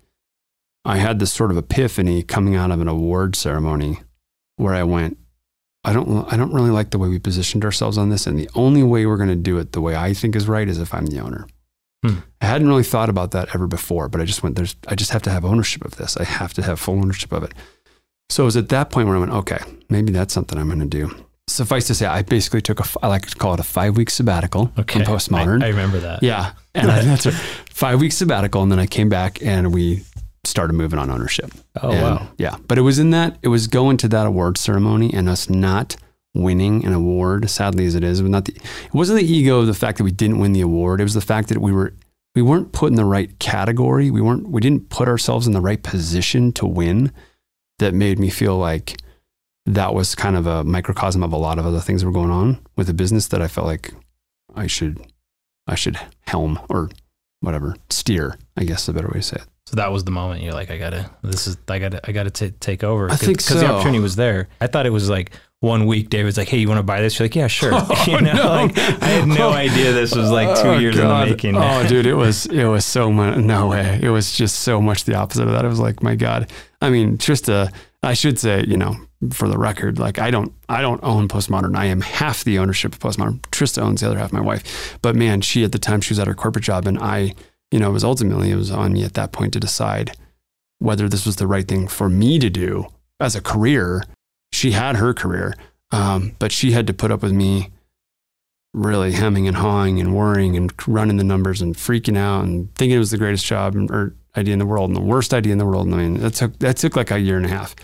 I 0.85 0.97
had 0.99 1.18
this 1.18 1.32
sort 1.32 1.50
of 1.50 1.56
epiphany 1.58 2.23
coming 2.23 2.54
out 2.56 2.70
of 2.70 2.80
an 2.80 2.88
award 2.88 3.37
ceremony 3.37 4.00
where 4.56 4.75
I 4.75 4.82
went, 4.85 5.18
I 5.85 5.92
don't 5.92 6.30
I 6.32 6.37
don't 6.37 6.52
really 6.52 6.70
like 6.70 6.90
the 6.90 6.99
way 6.99 7.08
we 7.08 7.18
positioned 7.18 7.64
ourselves 7.64 7.97
on 7.99 8.08
this, 8.11 8.26
and 8.26 8.38
the 8.38 8.49
only 8.54 8.82
way 8.82 9.06
we're 9.06 9.16
going 9.16 9.28
to 9.28 9.37
do 9.37 9.58
it 9.58 9.73
the 9.73 9.80
way 9.80 9.94
I 9.97 10.12
think 10.14 10.35
is 10.37 10.49
right 10.49 10.68
is 10.68 10.78
if 10.78 10.92
I'm 10.92 11.06
the 11.06 11.20
owner. 11.20 11.47
Hmm. 12.04 12.18
I 12.40 12.47
hadn't 12.47 12.68
really 12.68 12.85
thought 12.85 13.08
about 13.08 13.32
that 13.32 13.54
ever 13.54 13.66
before, 13.66 14.08
but 14.08 14.20
I 14.20 14.25
just 14.25 14.42
went, 14.42 14.56
there's 14.56 14.76
I 14.87 14.94
just 14.94 15.11
have 15.11 15.23
to 15.23 15.30
have 15.30 15.44
ownership 15.44 15.85
of 15.85 15.97
this. 15.97 16.16
I 16.16 16.25
have 16.25 16.52
to 16.54 16.62
have 16.62 16.78
full 16.80 16.99
ownership 16.99 17.32
of 17.32 17.42
it. 17.42 17.52
So 18.30 18.44
it 18.44 18.47
was 18.47 18.56
at 18.56 18.68
that 18.68 18.90
point 18.90 19.08
where 19.08 19.16
I 19.16 19.20
went, 19.20 19.32
okay, 19.32 19.58
maybe 19.88 20.12
that's 20.12 20.35
something 20.35 20.58
I'm 20.58 20.66
going 20.68 20.80
to 20.80 20.87
do. 20.87 21.11
Suffice 21.49 21.87
to 21.87 21.94
say, 21.94 22.04
I 22.06 22.23
basically 22.23 22.61
took 22.61 22.78
a, 22.80 22.85
I 23.02 23.08
like 23.08 23.26
to 23.26 23.35
call 23.35 23.54
it 23.54 23.61
a 23.61 23.64
five 23.64 23.97
week 23.97 24.11
sabbatical 24.11 24.70
Okay, 24.78 25.02
from 25.02 25.14
Postmodern. 25.14 25.62
I, 25.62 25.66
I 25.66 25.68
remember 25.70 25.99
that. 26.00 26.23
yeah. 26.23 26.52
And 26.75 26.90
I, 26.90 27.00
that's 27.04 27.25
a 27.26 27.32
five 27.32 28.00
week 28.00 28.12
sabbatical. 28.12 28.62
And 28.62 28.70
then 28.70 28.78
I 28.78 28.87
came 28.87 29.08
back 29.08 29.42
and 29.42 29.73
we 29.73 30.02
started 30.45 30.73
moving 30.75 30.99
on 30.99 31.11
ownership. 31.11 31.50
Oh 31.83 31.90
And, 31.90 32.02
wow. 32.02 32.28
Yeah. 32.38 32.57
But 32.66 32.78
it 32.78 32.83
was 32.83 32.99
in 32.99 33.11
that, 33.11 33.38
it 33.42 33.49
was 33.49 33.66
going 33.66 33.97
to 33.99 34.09
that 34.09 34.26
award 34.26 34.59
ceremony 34.59 35.12
and 35.12 35.28
us 35.28 35.50
not 35.50 35.97
winning 36.35 36.85
an 36.85 36.92
award, 36.92 37.49
sadly 37.50 37.87
as 37.87 37.95
it 37.95 38.04
is. 38.04 38.21
It, 38.21 38.23
was 38.23 38.30
not 38.30 38.45
the, 38.45 38.54
it 38.54 38.95
wasn't 38.95 39.21
the 39.21 39.26
ego 39.26 39.61
of 39.61 39.66
the 39.66 39.75
fact 39.75 39.99
that 39.99 40.04
we 40.04 40.12
didn't 40.12 40.38
win 40.38 40.52
the 40.52 40.61
award. 40.61 41.00
It 41.00 41.04
was 41.04 41.14
the 41.14 41.21
fact 41.21 41.49
that 41.49 41.59
we 41.59 41.73
were, 41.73 41.95
we 42.35 42.42
weren't 42.42 42.73
put 42.73 42.90
in 42.90 42.97
the 42.97 43.04
right 43.04 43.37
category. 43.38 44.11
We 44.11 44.21
weren't, 44.21 44.49
we 44.49 44.61
didn't 44.61 44.90
put 44.90 45.09
ourselves 45.09 45.47
in 45.47 45.52
the 45.52 45.61
right 45.61 45.83
position 45.83 46.52
to 46.52 46.66
win 46.66 47.12
that 47.78 47.95
made 47.95 48.18
me 48.18 48.30
feel 48.30 48.57
like 48.57 49.00
that 49.66 49.95
was 49.95 50.14
kind 50.14 50.37
of 50.37 50.47
a 50.47 50.64
microcosm 50.64 51.23
of 51.23 51.33
a 51.33 51.37
lot 51.37 51.59
of 51.59 51.66
other 51.66 51.80
things 51.80 52.00
that 52.00 52.07
were 52.07 52.12
going 52.12 52.30
on 52.30 52.59
with 52.76 52.87
the 52.87 52.95
business 52.95 53.28
that 53.28 53.42
I 53.42 53.49
felt 53.49 53.66
like 53.66 53.92
I 54.54 54.66
should, 54.66 54.99
I 55.66 55.75
should 55.75 55.99
helm 56.26 56.58
or 56.69 56.91
whatever, 57.41 57.76
steer, 57.91 58.39
I 58.56 58.65
guess 58.65 58.82
is 58.82 58.89
a 58.89 58.93
better 58.93 59.08
way 59.08 59.21
to 59.21 59.23
say 59.23 59.36
it. 59.36 59.49
So 59.69 59.76
that 59.76 59.93
was 59.93 60.02
the 60.04 60.11
moment 60.11 60.43
you're 60.43 60.54
like, 60.54 60.71
I 60.71 60.78
gotta, 60.78 61.11
this 61.23 61.47
is, 61.47 61.59
I 61.69 61.78
gotta, 61.78 62.00
I 62.09 62.13
gotta 62.13 62.31
t- 62.31 62.52
take 62.52 62.83
over. 62.83 63.11
I 63.11 63.17
think 63.17 63.37
because 63.37 63.61
the 63.61 63.67
opportunity 63.67 63.99
was 64.00 64.17
there. 64.17 64.49
I 64.63 64.67
thought 64.67 64.87
it 64.87 64.91
was 64.95 65.11
like 65.11 65.33
one 65.61 65.85
week. 65.85 66.09
David's 66.09 66.39
like, 66.39 66.49
Hey, 66.49 66.57
you 66.57 66.69
want 66.69 66.78
to 66.78 66.83
buy 66.83 67.02
this? 67.02 67.19
You're 67.19 67.25
like, 67.25 67.37
Yeah, 67.37 67.49
sure. 67.49 67.73
Oh, 67.75 68.04
you 68.07 68.19
know, 68.23 68.33
no. 68.33 68.49
like, 68.49 68.78
I 68.78 69.07
had 69.09 69.28
no 69.28 69.49
oh, 69.50 69.52
idea 69.52 69.93
this 69.93 70.15
was 70.15 70.31
like 70.31 70.49
two 70.63 70.69
Oh, 70.69 70.78
years 70.78 70.99
in 70.99 71.07
the 71.07 71.26
making. 71.26 71.54
Oh, 71.54 71.87
dude, 71.87 72.07
it 72.07 72.15
was 72.15 72.47
it 72.47 72.65
was 72.65 72.87
so 72.87 73.13
much. 73.13 73.37
No 73.37 73.69
way. 73.69 74.00
It 74.02 74.09
was 74.09 74.33
just 74.33 74.61
so 74.61 74.81
much 74.81 75.04
the 75.04 75.17
opposite 75.17 75.43
of 75.43 75.52
that. 75.52 75.67
It 75.67 75.69
was 75.69 75.81
like, 75.81 76.02
my 76.02 76.15
God. 76.15 76.50
I 76.81 76.89
mean, 76.89 77.19
Trista. 77.19 77.71
I 78.02 78.15
should 78.15 78.39
say, 78.39 78.65
you 78.67 78.78
know, 78.78 78.97
for 79.33 79.49
the 79.49 79.59
record, 79.59 79.99
like 79.99 80.19
I 80.19 80.31
don't 80.31 80.54
I 80.69 80.81
don't 80.81 81.02
own 81.02 81.28
Postmodern. 81.28 81.76
I 81.76 81.87
am 81.87 82.00
half 82.00 82.43
the 82.45 82.59
ownership 82.59 82.95
of 82.95 83.00
Postmodern. 83.00 83.41
Trista 83.50 83.83
owns 83.83 84.00
the 84.00 84.07
other 84.07 84.19
half. 84.19 84.33
My 84.33 84.41
wife. 84.41 84.97
But 85.02 85.15
man, 85.15 85.43
she 85.43 85.63
at 85.65 85.73
the 85.73 85.78
time 85.78 86.00
she 86.00 86.13
was 86.13 86.19
at 86.21 86.26
her 86.26 86.35
corporate 86.35 86.65
job, 86.65 86.87
and 86.87 86.99
I, 86.99 87.35
you 87.71 87.78
know, 87.78 87.91
it 87.91 87.93
was 87.93 88.04
ultimately 88.04 88.50
it 88.50 88.57
was 88.57 88.71
on 88.71 88.93
me 88.93 89.04
at 89.04 89.15
that 89.15 89.33
point 89.33 89.52
to 89.52 89.61
decide 89.61 90.17
whether 90.78 91.09
this 91.09 91.26
was 91.26 91.37
the 91.37 91.47
right 91.47 91.67
thing 91.67 91.89
for 91.89 92.09
me 92.09 92.39
to 92.39 92.49
do 92.49 92.87
as 93.21 93.35
a 93.35 93.41
career. 93.41 94.04
She 94.52 94.73
had 94.73 94.97
her 94.97 95.13
career, 95.13 95.54
um, 95.91 96.35
but 96.39 96.52
she 96.52 96.73
had 96.73 96.87
to 96.87 96.95
put 96.95 97.11
up 97.11 97.23
with 97.23 97.33
me 97.33 97.71
really 98.75 99.13
hemming 99.13 99.49
and 99.49 99.57
hawing 99.57 99.99
and 99.99 100.15
worrying 100.15 100.57
and 100.57 100.73
running 100.87 101.17
the 101.17 101.25
numbers 101.25 101.61
and 101.61 101.75
freaking 101.75 102.17
out 102.17 102.45
and 102.45 102.75
thinking 102.75 102.97
it 102.97 103.00
was 103.00 103.11
the 103.11 103.19
greatest 103.19 103.45
job 103.45 103.75
or 103.91 104.15
idea 104.37 104.52
in 104.52 104.59
the 104.59 104.67
world 104.67 104.91
and 104.91 104.97
the 104.97 105.00
worst 105.00 105.35
idea 105.35 105.52
in 105.52 105.59
the 105.59 105.67
world. 105.67 105.87
And 105.87 105.95
I 105.95 105.99
mean, 105.99 106.15
that 106.21 106.35
took 106.35 106.59
that 106.61 106.76
took 106.76 106.97
like 106.97 107.11
a 107.11 107.19
year 107.19 107.37
and 107.37 107.47
a 107.47 107.50
half. 107.50 107.75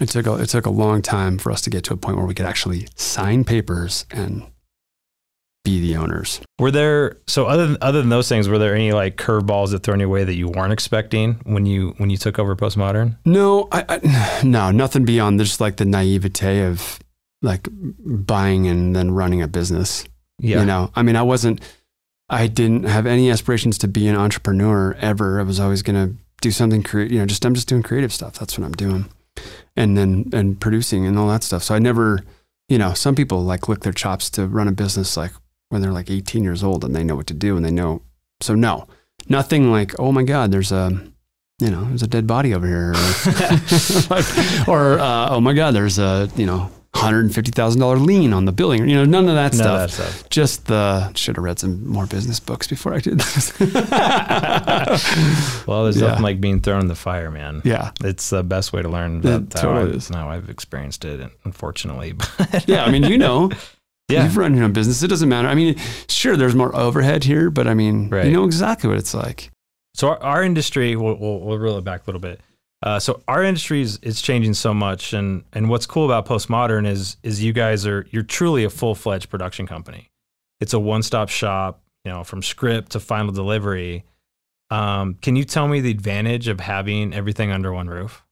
It 0.00 0.08
took 0.08 0.26
a, 0.26 0.34
it 0.34 0.48
took 0.48 0.66
a 0.66 0.70
long 0.70 1.02
time 1.02 1.38
for 1.38 1.50
us 1.50 1.62
to 1.62 1.70
get 1.70 1.84
to 1.84 1.94
a 1.94 1.96
point 1.96 2.16
where 2.16 2.26
we 2.26 2.34
could 2.34 2.46
actually 2.46 2.86
sign 2.94 3.44
papers 3.44 4.06
and 4.10 4.46
be 5.64 5.80
the 5.80 5.96
owners. 5.96 6.40
Were 6.58 6.70
there 6.70 7.18
so 7.26 7.46
other 7.46 7.66
than, 7.66 7.78
other 7.80 8.00
than 8.00 8.08
those 8.08 8.28
things, 8.28 8.48
were 8.48 8.58
there 8.58 8.74
any 8.74 8.92
like 8.92 9.16
curveballs 9.16 9.70
that 9.72 9.82
thrown 9.82 10.00
your 10.00 10.08
way 10.08 10.24
that 10.24 10.34
you 10.34 10.48
weren't 10.48 10.72
expecting 10.72 11.34
when 11.44 11.66
you 11.66 11.94
when 11.98 12.10
you 12.10 12.16
took 12.16 12.38
over 12.38 12.56
postmodern? 12.56 13.16
No, 13.24 13.68
I, 13.72 13.84
I 13.88 14.42
no 14.44 14.70
nothing 14.70 15.04
beyond 15.04 15.40
just 15.40 15.60
like 15.60 15.76
the 15.76 15.84
naivete 15.84 16.64
of 16.64 16.98
like 17.42 17.68
buying 17.72 18.66
and 18.66 18.94
then 18.94 19.10
running 19.10 19.42
a 19.42 19.48
business. 19.48 20.04
Yeah. 20.38 20.60
You 20.60 20.66
know, 20.66 20.90
I 20.94 21.02
mean, 21.02 21.16
I 21.16 21.22
wasn't, 21.22 21.60
I 22.28 22.46
didn't 22.46 22.84
have 22.84 23.06
any 23.06 23.30
aspirations 23.30 23.78
to 23.78 23.88
be 23.88 24.08
an 24.08 24.16
entrepreneur 24.16 24.94
ever. 25.00 25.40
I 25.40 25.42
was 25.42 25.60
always 25.60 25.82
going 25.82 26.08
to 26.08 26.14
do 26.40 26.50
something 26.50 26.82
creative, 26.82 27.12
you 27.12 27.18
know, 27.18 27.26
just, 27.26 27.44
I'm 27.44 27.54
just 27.54 27.68
doing 27.68 27.82
creative 27.82 28.12
stuff. 28.12 28.38
That's 28.38 28.58
what 28.58 28.64
I'm 28.64 28.72
doing. 28.72 29.06
And 29.76 29.96
then, 29.96 30.30
and 30.32 30.60
producing 30.60 31.06
and 31.06 31.18
all 31.18 31.28
that 31.28 31.42
stuff. 31.42 31.62
So 31.62 31.74
I 31.74 31.78
never, 31.78 32.20
you 32.68 32.78
know, 32.78 32.94
some 32.94 33.14
people 33.14 33.42
like 33.42 33.68
lick 33.68 33.80
their 33.80 33.92
chops 33.92 34.30
to 34.30 34.46
run 34.46 34.68
a 34.68 34.72
business 34.72 35.16
like 35.16 35.32
when 35.70 35.82
they're 35.82 35.92
like 35.92 36.10
18 36.10 36.44
years 36.44 36.62
old 36.64 36.84
and 36.84 36.94
they 36.94 37.04
know 37.04 37.16
what 37.16 37.26
to 37.28 37.34
do 37.34 37.56
and 37.56 37.64
they 37.64 37.70
know. 37.70 38.02
So 38.40 38.54
no, 38.54 38.86
nothing 39.28 39.70
like, 39.70 39.98
oh 39.98 40.12
my 40.12 40.22
God, 40.22 40.50
there's 40.52 40.72
a, 40.72 40.90
you 41.60 41.70
know, 41.70 41.84
there's 41.84 42.02
a 42.02 42.06
dead 42.06 42.26
body 42.26 42.54
over 42.54 42.66
here. 42.66 42.94
Or, 44.68 44.94
or 44.94 44.98
uh, 45.00 45.28
oh 45.30 45.40
my 45.40 45.52
God, 45.54 45.74
there's 45.74 45.98
a, 45.98 46.30
you 46.36 46.46
know, 46.46 46.70
$150,000 46.94 48.06
lien 48.06 48.32
on 48.32 48.44
the 48.46 48.52
building. 48.52 48.88
You 48.88 48.96
know, 48.96 49.04
none 49.04 49.28
of 49.28 49.34
that 49.34 49.52
None 49.52 49.54
stuff 49.60 49.90
of 49.90 49.96
that 49.96 50.10
stuff. 50.12 50.28
just 50.30 50.66
the 50.66 51.12
should 51.14 51.36
have 51.36 51.44
read 51.44 51.58
some 51.58 51.86
more 51.86 52.06
business 52.06 52.40
books 52.40 52.66
before 52.66 52.94
I 52.94 53.00
did 53.00 53.18
this. 53.20 53.52
Well, 55.66 55.84
there's 55.84 56.00
Yeah. 56.00 56.08
nothing 56.08 56.22
like 56.22 56.40
being 56.40 56.60
thrown 56.60 56.80
in 56.80 56.88
the 56.88 56.94
fire, 56.94 57.30
man. 57.30 57.60
yeah, 57.64 57.90
It's 58.02 58.30
the 58.30 58.42
best 58.42 58.72
way 58.72 58.82
to 58.82 58.88
learn. 58.88 59.18
It 59.18 59.22
That's 59.50 59.60
how, 59.60 59.76
I, 59.76 59.98
how 60.16 60.30
I've 60.30 60.48
experienced 60.48 61.04
it, 61.04 61.20
unfortunately. 61.44 62.12
But 62.12 62.66
yeah. 62.66 62.84
I 62.84 62.90
mean, 62.90 63.04
you 63.04 63.18
know, 63.18 63.50
yeah, 64.08 64.24
you've 64.24 64.36
run 64.36 64.54
your 64.54 64.64
own 64.64 64.72
business. 64.72 65.02
It 65.02 65.08
doesn't 65.08 65.28
matter. 65.28 65.48
I 65.48 65.54
mean, 65.54 65.76
sure, 66.08 66.36
there's 66.36 66.54
more 66.54 66.74
overhead 66.74 67.24
here, 67.24 67.50
but 67.50 67.66
I 67.66 67.74
mean, 67.74 68.08
Right. 68.08 68.26
you 68.26 68.32
know 68.32 68.44
exactly 68.44 68.88
what 68.88 68.98
it's 68.98 69.14
like. 69.14 69.50
So 69.94 70.08
our, 70.08 70.22
our 70.22 70.42
industry, 70.42 70.96
we'll, 70.96 71.16
we'll, 71.16 71.40
we'll 71.40 71.58
reel 71.58 71.76
it 71.78 71.84
back 71.84 72.02
a 72.02 72.04
little 72.06 72.20
bit. 72.20 72.40
Uh, 72.82 73.00
so 73.00 73.20
our 73.26 73.42
industry 73.42 73.80
is, 73.82 73.98
is 74.02 74.22
changing 74.22 74.54
so 74.54 74.72
much, 74.72 75.12
and 75.12 75.42
and 75.52 75.68
what's 75.68 75.84
cool 75.84 76.04
about 76.04 76.26
postmodern 76.26 76.86
is 76.86 77.16
is 77.24 77.42
you 77.42 77.52
guys 77.52 77.84
are 77.84 78.06
you're 78.12 78.22
truly 78.22 78.62
a 78.62 78.70
full 78.70 78.94
fledged 78.94 79.28
production 79.30 79.66
company. 79.66 80.08
It's 80.60 80.72
a 80.74 80.78
one 80.78 81.02
stop 81.02 81.28
shop, 81.28 81.82
you 82.04 82.12
know, 82.12 82.22
from 82.22 82.40
script 82.40 82.92
to 82.92 83.00
final 83.00 83.32
delivery. 83.32 84.04
Um, 84.70 85.14
can 85.14 85.34
you 85.34 85.42
tell 85.42 85.66
me 85.66 85.80
the 85.80 85.90
advantage 85.90 86.46
of 86.46 86.60
having 86.60 87.12
everything 87.12 87.50
under 87.50 87.72
one 87.72 87.88
roof? 87.88 88.22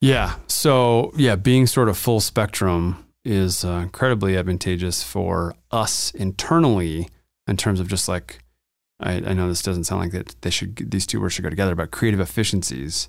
Yeah. 0.00 0.34
So 0.48 1.12
yeah, 1.16 1.36
being 1.36 1.68
sort 1.68 1.88
of 1.88 1.96
full 1.96 2.18
spectrum 2.20 3.04
is 3.24 3.64
uh, 3.64 3.80
incredibly 3.82 4.36
advantageous 4.36 5.02
for 5.02 5.54
us 5.70 6.10
internally 6.12 7.08
in 7.46 7.56
terms 7.56 7.80
of 7.80 7.88
just 7.88 8.08
like 8.08 8.42
I, 9.02 9.14
I 9.14 9.32
know 9.32 9.48
this 9.48 9.62
doesn't 9.62 9.84
sound 9.84 10.02
like 10.02 10.12
that 10.12 10.40
they 10.42 10.50
should 10.50 10.90
these 10.90 11.06
two 11.06 11.20
words 11.20 11.34
should 11.34 11.42
go 11.42 11.50
together, 11.50 11.74
but 11.74 11.90
creative 11.90 12.20
efficiencies. 12.20 13.08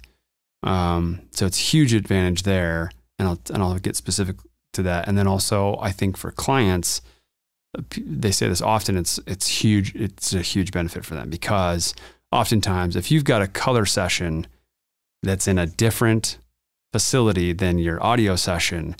Um, 0.63 1.21
so 1.32 1.45
it's 1.45 1.73
huge 1.73 1.93
advantage 1.93 2.43
there, 2.43 2.91
and 3.19 3.28
I'll 3.28 3.39
and 3.54 3.62
I'll 3.62 3.78
get 3.80 3.95
specific 3.95 4.38
to 4.73 4.84
that. 4.84 5.08
And 5.08 5.17
then 5.17 5.28
also, 5.28 5.78
I 5.80 5.91
think 5.91 6.17
for 6.17 6.32
clients, 6.32 7.02
uh, 7.78 7.82
they 7.97 8.32
say 8.32 8.47
this 8.47 8.62
often. 8.62 8.97
It's 8.97 9.19
it's 9.28 9.47
huge. 9.47 9.95
It's 9.95 10.34
a 10.34 10.41
huge 10.41 10.71
benefit 10.71 11.06
for 11.06 11.15
them 11.15 11.30
because 11.30 11.93
oftentimes, 12.32 12.95
if 12.95 13.12
you've 13.12 13.26
got 13.26 13.41
a 13.41 13.47
color 13.47 13.86
session 13.86 14.47
that's 15.21 15.47
in 15.47 15.58
a 15.58 15.67
different 15.67 16.38
facility 16.91 17.54
than 17.54 17.78
your 17.78 18.04
audio 18.04 18.36
session, 18.36 18.95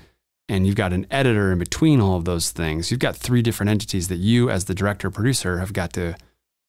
and 0.50 0.68
you've 0.68 0.76
got 0.76 0.94
an 0.94 1.08
editor 1.10 1.52
in 1.52 1.60
between 1.60 2.02
all 2.02 2.18
of 2.18 2.26
those 2.26 2.52
things. 2.52 2.92
You've 2.92 3.00
got 3.00 3.16
three 3.16 3.42
different 3.42 3.70
entities 3.70 4.08
that 4.10 4.18
you, 4.18 4.50
as 4.50 4.66
the 4.66 4.76
director 4.76 5.10
producer, 5.10 5.60
have 5.60 5.74
got 5.74 5.94
to 5.94 6.16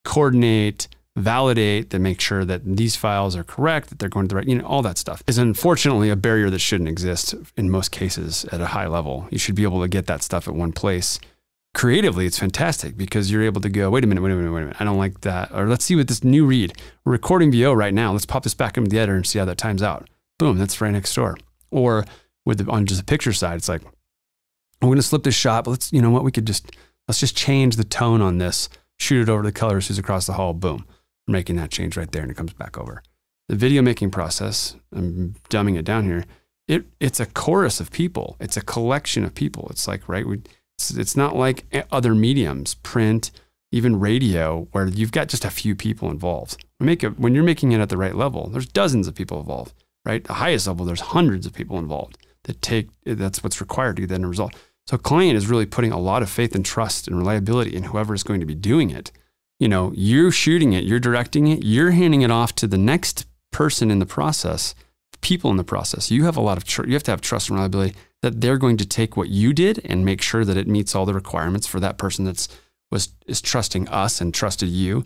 coordinate, 0.04 0.87
validate, 1.16 1.90
to 1.90 1.98
make 1.98 2.20
sure 2.20 2.44
that 2.44 2.62
these 2.64 2.96
files 2.96 3.37
are 3.37 3.44
correct, 3.44 3.88
that 3.88 3.98
they're 3.98 4.08
going 4.08 4.28
to 4.28 4.34
the 4.34 4.37
right, 4.37 4.48
you 4.48 4.56
know, 4.56 4.66
all 4.66 4.82
that 4.82 4.98
stuff 4.98 5.22
is 5.26 5.38
unfortunately 5.38 6.10
a 6.10 6.16
barrier 6.16 6.50
that 6.50 6.60
shouldn't 6.60 6.88
exist 6.88 7.34
in 7.56 7.70
most 7.70 7.90
cases 7.90 8.44
at 8.46 8.60
a 8.60 8.66
high 8.66 8.87
level. 8.87 9.26
You 9.30 9.38
should 9.38 9.54
be 9.54 9.64
able 9.64 9.82
to 9.82 9.88
get 9.88 10.06
that 10.06 10.22
stuff 10.22 10.46
at 10.46 10.54
one 10.54 10.72
place. 10.72 11.18
Creatively, 11.74 12.26
it's 12.26 12.38
fantastic 12.38 12.96
because 12.96 13.32
you're 13.32 13.42
able 13.42 13.60
to 13.60 13.68
go, 13.68 13.90
wait 13.90 14.04
a 14.04 14.06
minute, 14.06 14.22
wait 14.22 14.30
a 14.30 14.37
minute, 14.37 14.52
wait 14.52 14.62
a 14.62 14.64
minute. 14.66 14.80
I 14.80 14.84
don't 14.84 14.98
like 14.98 15.22
that. 15.22 15.50
Or 15.52 15.66
let's 15.66 15.84
see 15.84 15.96
what 15.96 16.06
this 16.06 16.22
new 16.22 16.46
read. 16.46 16.72
We're 17.04 17.12
recording 17.12 17.50
VO 17.50 17.72
right 17.72 17.92
now. 17.92 18.12
Let's 18.12 18.26
pop 18.26 18.44
this 18.44 18.54
back 18.54 18.76
into 18.76 18.90
the 18.90 18.98
editor 18.98 19.16
and 19.16 19.26
see 19.26 19.40
how 19.40 19.44
that 19.46 19.58
times 19.58 19.82
out. 19.82 20.08
Boom, 20.38 20.56
that's 20.56 20.80
right 20.80 20.92
next 20.92 21.12
door. 21.14 21.37
Or 21.72 22.04
with 22.44 22.64
the, 22.64 22.70
on 22.70 22.87
just 22.87 23.00
the 23.00 23.04
picture 23.04 23.33
side, 23.33 23.57
it's 23.57 23.68
like, 23.68 23.83
I'm 24.83 24.88
going 24.88 24.96
to 24.96 25.02
slip 25.02 25.22
this 25.22 25.35
shot, 25.35 25.64
but 25.64 25.72
let's, 25.72 25.92
you 25.92 26.02
know 26.02 26.11
what, 26.11 26.24
we 26.24 26.33
could 26.33 26.46
just, 26.46 26.70
let's 27.09 27.20
just 27.20 27.37
change 27.37 27.76
the 27.76 27.85
tone 27.85 28.20
on 28.20 28.38
this, 28.38 28.68
shoot 28.98 29.22
it 29.22 29.30
over 29.30 29.42
to 29.42 29.48
the 29.48 29.52
colorist 29.52 29.88
who's 29.88 29.98
across 29.98 30.26
the 30.26 30.35
hall. 30.35 30.52
Boom, 30.52 30.87
we're 31.26 31.33
making 31.33 31.57
that 31.57 31.70
change 31.70 31.96
right 31.96 32.11
there 32.12 32.22
and 32.22 32.30
it 32.30 32.37
comes 32.37 32.52
back 32.52 32.76
over. 32.78 33.02
The 33.48 33.57
video 33.57 33.83
making 33.83 34.11
process, 34.11 34.76
I'm 34.94 35.35
dumbing 35.50 35.78
it 35.78 35.85
down 35.85 36.04
here. 36.04 36.24
It, 36.66 36.87
it's 36.98 37.20
a 37.20 37.26
chorus 37.26 37.80
of 37.80 37.90
people. 37.90 38.37
It's 38.40 38.57
a 38.57 38.62
collection 38.62 39.24
of 39.24 39.35
people. 39.35 39.68
It's 39.70 39.87
like, 39.87 40.09
right, 40.09 40.26
we, 40.26 40.40
it's, 40.78 40.90
it's 40.90 41.16
not 41.16 41.37
like 41.37 41.64
other 41.92 42.14
mediums, 42.14 42.74
print, 42.74 43.30
even 43.70 44.00
radio, 44.00 44.68
where 44.72 44.87
you've 44.87 45.12
got 45.12 45.28
just 45.28 45.44
a 45.44 45.50
few 45.50 45.74
people 45.74 46.11
involved. 46.11 46.64
Make 46.80 47.02
it, 47.02 47.18
when 47.18 47.35
you're 47.35 47.44
making 47.44 47.72
it 47.72 47.80
at 47.80 47.88
the 47.88 47.96
right 47.96 48.14
level, 48.14 48.48
there's 48.48 48.66
dozens 48.66 49.07
of 49.07 49.14
people 49.14 49.40
involved, 49.40 49.74
right? 50.04 50.24
The 50.24 50.35
highest 50.35 50.66
level, 50.66 50.87
there's 50.87 51.00
hundreds 51.00 51.46
of 51.46 51.52
people 51.52 51.78
involved 51.78 52.18
that 52.44 52.62
take, 52.62 52.88
that's 53.04 53.42
what's 53.42 53.61
required 53.61 53.96
to 53.96 54.02
get 54.02 54.12
end 54.12 54.28
result. 54.28 54.54
So 54.87 54.98
client 54.98 55.37
is 55.37 55.46
really 55.46 55.66
putting 55.66 55.92
a 55.92 55.98
lot 55.98 56.22
of 56.22 56.30
faith 56.30 56.54
and 56.54 56.64
trust 56.64 57.09
and 57.09 57.16
reliability 57.16 57.74
in 57.74 57.85
whoever 57.85 58.14
is 58.14 58.22
going 58.22 58.40
to 58.40 58.46
be 58.46 58.54
doing 58.54 58.90
it. 58.90 59.11
You 59.59 59.68
know, 59.68 59.92
you're 59.94 60.30
shooting 60.30 60.72
it, 60.72 60.85
you're 60.85 61.00
directing 61.00 61.46
it, 61.46 61.64
you're 61.64 61.92
handing 61.92 62.22
it 62.22 62.30
off 62.30 62.54
to 62.57 62.66
the 62.66 62.78
next 62.78 63.26
person 63.50 63.90
in 63.90 63.98
the 63.98 64.07
process, 64.07 64.74
people 65.20 65.50
in 65.50 65.57
the 65.57 65.64
process. 65.64 66.11
You 66.11 66.24
have 66.24 66.37
a 66.37 66.42
lot 66.42 66.59
of 66.59 66.64
tr- 66.64 66.87
you 66.87 66.92
have 66.94 67.02
to 67.04 67.12
have 67.12 67.20
trust 67.20 67.48
and 67.48 67.57
reliability 67.57 67.96
that 68.20 68.40
they're 68.40 68.59
going 68.59 68.76
to 68.78 68.87
take 68.87 69.16
what 69.16 69.28
you 69.28 69.52
did 69.52 69.80
and 69.85 70.04
make 70.04 70.20
sure 70.20 70.44
that 70.44 70.57
it 70.57 70.66
meets 70.66 70.94
all 70.94 71.07
the 71.07 71.14
requirements 71.14 71.66
for 71.66 71.80
that 71.80 71.98
person 71.98 72.24
that's 72.24 72.48
was 72.90 73.11
is 73.26 73.40
trusting 73.40 73.88
us 73.88 74.20
and 74.20 74.35
trusted 74.35 74.68
you. 74.68 75.04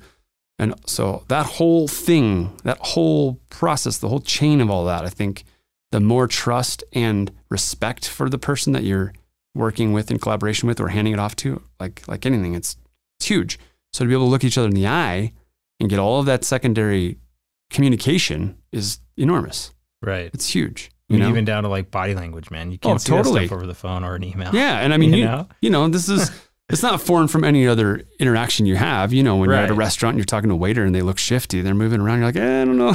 And 0.58 0.74
so 0.86 1.24
that 1.28 1.46
whole 1.46 1.86
thing, 1.86 2.56
that 2.64 2.78
whole 2.78 3.40
process, 3.48 3.98
the 3.98 4.08
whole 4.08 4.20
chain 4.20 4.60
of 4.60 4.70
all 4.70 4.84
that, 4.86 5.04
I 5.04 5.08
think 5.08 5.44
the 5.92 6.00
more 6.00 6.26
trust 6.26 6.84
and 6.92 7.30
respect 7.50 8.08
for 8.08 8.28
the 8.28 8.38
person 8.38 8.72
that 8.74 8.84
you're 8.84 9.12
working 9.54 9.92
with 9.92 10.10
in 10.10 10.18
collaboration 10.18 10.66
with 10.68 10.80
or 10.80 10.88
handing 10.88 11.12
it 11.14 11.18
off 11.18 11.34
to, 11.36 11.62
like 11.80 12.02
like 12.08 12.26
anything, 12.26 12.54
it's 12.54 12.76
it's 13.18 13.26
huge. 13.26 13.58
So 13.92 14.04
to 14.04 14.08
be 14.08 14.14
able 14.14 14.26
to 14.26 14.30
look 14.30 14.44
each 14.44 14.58
other 14.58 14.68
in 14.68 14.74
the 14.74 14.86
eye 14.86 15.32
and 15.80 15.88
get 15.88 15.98
all 15.98 16.20
of 16.20 16.26
that 16.26 16.44
secondary 16.44 17.18
communication 17.70 18.56
is 18.72 18.98
enormous. 19.16 19.72
Right. 20.02 20.30
It's 20.32 20.48
huge. 20.50 20.90
I 21.10 21.14
mean, 21.14 21.22
know? 21.22 21.28
even 21.30 21.44
down 21.44 21.62
to 21.62 21.68
like 21.68 21.90
body 21.90 22.14
language, 22.14 22.50
man. 22.50 22.70
You 22.70 22.78
oh, 22.82 22.88
can't 22.88 22.94
Oh, 22.96 22.98
see 22.98 23.10
totally. 23.12 23.46
stuff 23.46 23.56
over 23.56 23.66
the 23.66 23.74
phone 23.74 24.04
or 24.04 24.14
an 24.14 24.24
email. 24.24 24.54
yeah, 24.54 24.78
and 24.80 24.92
I 24.92 24.96
mean, 24.98 25.10
You 25.12 25.20
you, 25.20 25.24
know? 25.24 25.48
you 25.60 25.70
know, 25.70 25.88
this 25.88 26.08
is 26.08 26.30
it's 26.70 26.82
not 26.82 27.00
foreign 27.00 27.28
from 27.28 27.44
any 27.44 27.66
other 27.66 28.02
interaction 28.18 28.66
you 28.66 28.76
have. 28.76 29.12
You 29.12 29.22
know, 29.22 29.36
when 29.36 29.48
you're 29.48 29.58
at 29.58 29.70
a 29.70 29.74
restaurant 29.74 30.14
and 30.14 30.18
you're 30.18 30.26
talking 30.26 30.48
to 30.50 30.54
a 30.54 30.58
waiter 30.58 30.84
and 30.84 30.94
they 30.94 31.00
look 31.02 31.18
shifty, 31.18 31.62
they're 31.62 31.74
moving 31.74 32.00
around. 32.00 32.18
You're 32.18 32.26
like, 32.28 32.36
eh, 32.36 32.62
I 32.62 32.64
don't 32.64 32.76
know. 32.76 32.90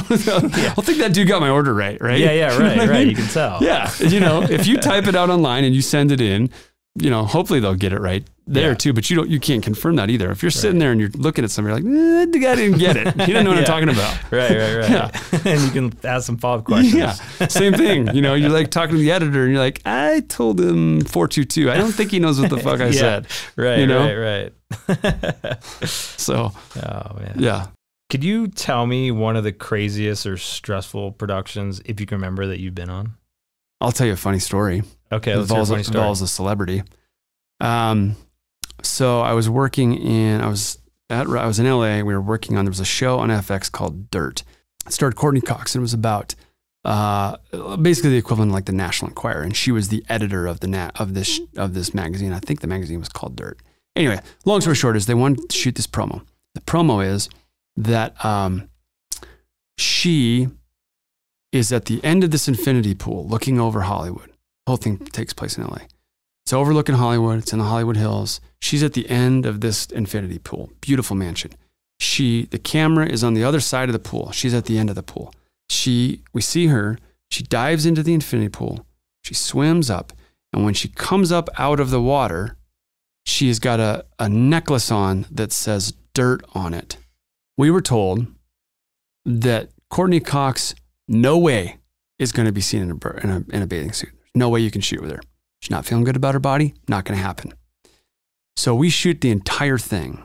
think 0.80 0.98
that 0.98 1.12
dude 1.12 1.26
got 1.26 1.40
my 1.40 1.50
order 1.50 1.74
right, 1.74 2.00
right? 2.00 2.18
Yeah, 2.18 2.32
yeah, 2.32 2.52
You 2.52 2.58
know 2.60 2.64
right, 2.66 2.78
I 2.80 2.86
right. 2.86 2.98
mean? 3.00 3.08
You 3.10 3.16
can 3.16 3.26
tell. 3.26 3.58
Yeah, 3.62 3.90
you 3.98 4.20
know, 4.20 4.42
if 4.42 4.66
you 4.66 4.76
type 4.76 5.06
it 5.06 5.16
out 5.16 5.28
online 5.30 5.64
and 5.64 5.74
you 5.74 5.82
send 5.82 6.12
it 6.12 6.20
in, 6.20 6.50
you 7.00 7.10
know, 7.10 7.24
hopefully 7.24 7.58
they'll 7.60 7.74
get 7.74 7.92
it 7.92 8.00
right 8.00 8.24
there 8.46 8.70
Yeah. 8.70 8.74
too. 8.74 8.92
But 8.92 9.08
you 9.10 9.16
don't, 9.16 9.28
you 9.30 9.40
can't 9.40 9.62
confirm 9.62 9.96
that 9.96 10.10
either. 10.10 10.30
If 10.30 10.42
you're 10.42 10.50
sitting 10.50 10.78
there 10.78 10.92
and 10.92 11.00
you're 11.00 11.10
looking 11.10 11.44
at 11.44 11.50
somebody 11.50 11.82
like, 11.82 11.84
eh, 11.84 12.26
the 12.30 12.38
guy 12.38 12.54
didn't 12.56 12.78
get 12.78 12.96
it. 12.96 13.08
He 13.20 13.26
didn't 13.26 13.44
know 13.44 13.50
what 13.50 13.58
I'm 13.58 13.64
talking 13.74 13.88
about. 13.88 14.18
Right, 14.30 14.50
right, 14.50 14.76
right. 14.76 14.90
Yeah. 14.90 15.10
and 15.52 15.60
you 15.62 15.70
can 15.70 15.92
ask 16.04 16.26
some 16.26 16.36
follow 16.38 16.58
up 16.58 16.64
questions. 16.64 16.94
Yeah, 16.94 17.12
same 17.48 17.72
thing. 17.74 18.14
You 18.14 18.20
know, 18.22 18.34
you're 18.34 18.50
like 18.50 18.70
talking 18.70 18.96
to 18.96 19.00
the 19.00 19.12
editor 19.12 19.44
and 19.44 19.52
you're 19.52 19.62
like, 19.62 19.80
I 19.86 20.20
told 20.28 20.60
him 20.60 21.00
422. 21.04 21.70
I 21.70 21.76
don't 21.76 21.92
think 21.92 22.10
he 22.10 22.18
knows 22.18 22.40
what 22.40 22.50
the 22.50 22.58
fuck 22.58 22.80
I 22.80 22.86
Yeah. 22.86 22.92
said. 22.92 23.26
Right, 23.56 23.78
You 23.78 23.86
know? 23.86 24.00
right, 24.04 24.52
right. 24.88 25.64
So, 25.84 26.52
oh 26.76 27.16
man. 27.18 27.34
yeah. 27.38 27.66
Could 28.10 28.22
you 28.24 28.48
tell 28.48 28.86
me 28.86 29.10
one 29.10 29.36
of 29.36 29.44
the 29.44 29.52
craziest 29.52 30.26
or 30.26 30.36
stressful 30.36 31.12
productions, 31.12 31.80
if 31.84 32.00
you 32.00 32.06
can 32.06 32.16
remember, 32.18 32.46
that 32.48 32.60
you've 32.60 32.74
been 32.74 32.90
on? 32.90 33.14
I'll 33.80 33.92
tell 33.92 34.06
you 34.06 34.12
a 34.12 34.16
funny 34.16 34.38
story. 34.38 34.82
Okay, 35.10 35.32
It 35.32 35.36
let's 35.38 35.50
hear 35.50 35.60
a 35.60 35.66
funny 35.66 35.82
story. 35.82 35.96
involves 35.98 36.20
a 36.22 36.28
celebrity. 36.28 36.82
Um, 37.60 38.16
so 38.82 39.20
I 39.20 39.32
was 39.32 39.48
working 39.48 39.94
in, 39.94 40.40
I 40.40 40.48
was 40.48 40.78
at, 41.10 41.26
I 41.26 41.46
was 41.46 41.58
in 41.58 41.66
LA. 41.66 41.96
We 41.98 42.14
were 42.14 42.20
working 42.20 42.56
on, 42.56 42.64
there 42.64 42.70
was 42.70 42.80
a 42.80 42.84
show 42.84 43.18
on 43.18 43.28
FX 43.28 43.70
called 43.70 44.10
Dirt. 44.10 44.42
It 44.86 44.92
starred 44.92 45.16
Courteney 45.16 45.40
Cox 45.40 45.74
and 45.74 45.80
it 45.80 45.82
was 45.82 45.94
about, 45.94 46.34
uh, 46.84 47.36
basically 47.80 48.10
the 48.10 48.18
equivalent 48.18 48.50
of 48.50 48.54
like 48.54 48.66
the 48.66 48.72
National 48.72 49.08
Enquirer. 49.08 49.42
And 49.42 49.56
she 49.56 49.72
was 49.72 49.88
the 49.88 50.04
editor 50.08 50.46
of 50.46 50.60
the 50.60 50.68
nat, 50.68 50.92
of 50.96 51.14
this, 51.14 51.40
of 51.56 51.74
this 51.74 51.94
magazine. 51.94 52.32
I 52.32 52.40
think 52.40 52.60
the 52.60 52.66
magazine 52.66 52.98
was 52.98 53.08
called 53.08 53.36
Dirt. 53.36 53.60
Anyway, 53.96 54.20
long 54.44 54.60
story 54.60 54.76
short 54.76 54.96
is 54.96 55.06
they 55.06 55.14
wanted 55.14 55.48
to 55.48 55.56
shoot 55.56 55.74
this 55.76 55.86
promo. 55.86 56.24
The 56.54 56.60
promo 56.60 57.04
is 57.04 57.28
that, 57.76 58.22
um, 58.24 58.68
she 59.76 60.48
is 61.52 61.72
at 61.72 61.86
the 61.86 62.02
end 62.04 62.24
of 62.24 62.30
this 62.30 62.48
infinity 62.48 62.94
pool 62.94 63.26
looking 63.26 63.60
over 63.60 63.82
Hollywood. 63.82 64.28
The 64.66 64.70
whole 64.70 64.76
thing 64.76 64.98
takes 64.98 65.32
place 65.32 65.56
in 65.56 65.64
LA. 65.64 65.82
It's 66.44 66.52
overlooking 66.52 66.96
Hollywood. 66.96 67.38
It's 67.38 67.54
in 67.54 67.58
the 67.58 67.64
Hollywood 67.64 67.96
Hills. 67.96 68.40
She's 68.60 68.82
at 68.82 68.92
the 68.92 69.08
end 69.08 69.46
of 69.46 69.62
this 69.62 69.86
infinity 69.86 70.38
pool. 70.38 70.70
Beautiful 70.82 71.16
mansion. 71.16 71.52
She, 71.98 72.44
the 72.46 72.58
camera 72.58 73.06
is 73.06 73.24
on 73.24 73.32
the 73.32 73.44
other 73.44 73.60
side 73.60 73.88
of 73.88 73.94
the 73.94 73.98
pool. 73.98 74.30
She's 74.32 74.52
at 74.52 74.66
the 74.66 74.76
end 74.76 74.90
of 74.90 74.96
the 74.96 75.02
pool. 75.02 75.32
She, 75.70 76.20
we 76.34 76.42
see 76.42 76.66
her. 76.66 76.98
She 77.30 77.44
dives 77.44 77.86
into 77.86 78.02
the 78.02 78.12
infinity 78.12 78.50
pool. 78.50 78.84
She 79.22 79.32
swims 79.32 79.88
up. 79.88 80.12
And 80.52 80.66
when 80.66 80.74
she 80.74 80.88
comes 80.88 81.32
up 81.32 81.48
out 81.56 81.80
of 81.80 81.88
the 81.88 82.02
water, 82.02 82.58
she 83.24 83.48
has 83.48 83.58
got 83.58 83.80
a, 83.80 84.04
a 84.18 84.28
necklace 84.28 84.90
on 84.90 85.24
that 85.30 85.50
says 85.50 85.94
dirt 86.12 86.44
on 86.54 86.74
it. 86.74 86.98
We 87.56 87.70
were 87.70 87.80
told 87.80 88.26
that 89.24 89.70
Courteney 89.88 90.20
Cox, 90.20 90.74
no 91.08 91.38
way, 91.38 91.78
is 92.18 92.32
going 92.32 92.46
to 92.46 92.52
be 92.52 92.60
seen 92.60 92.82
in 92.82 92.90
a, 92.90 93.16
in 93.22 93.30
a, 93.30 93.56
in 93.56 93.62
a 93.62 93.66
bathing 93.66 93.92
suit. 93.92 94.10
No 94.34 94.50
way 94.50 94.60
you 94.60 94.70
can 94.70 94.82
shoot 94.82 95.00
with 95.00 95.10
her. 95.10 95.20
She's 95.64 95.70
not 95.70 95.86
feeling 95.86 96.04
good 96.04 96.14
about 96.14 96.34
her 96.34 96.40
body. 96.40 96.74
Not 96.88 97.06
going 97.06 97.16
to 97.16 97.24
happen. 97.24 97.54
So 98.54 98.74
we 98.74 98.90
shoot 98.90 99.22
the 99.22 99.30
entire 99.30 99.78
thing 99.78 100.22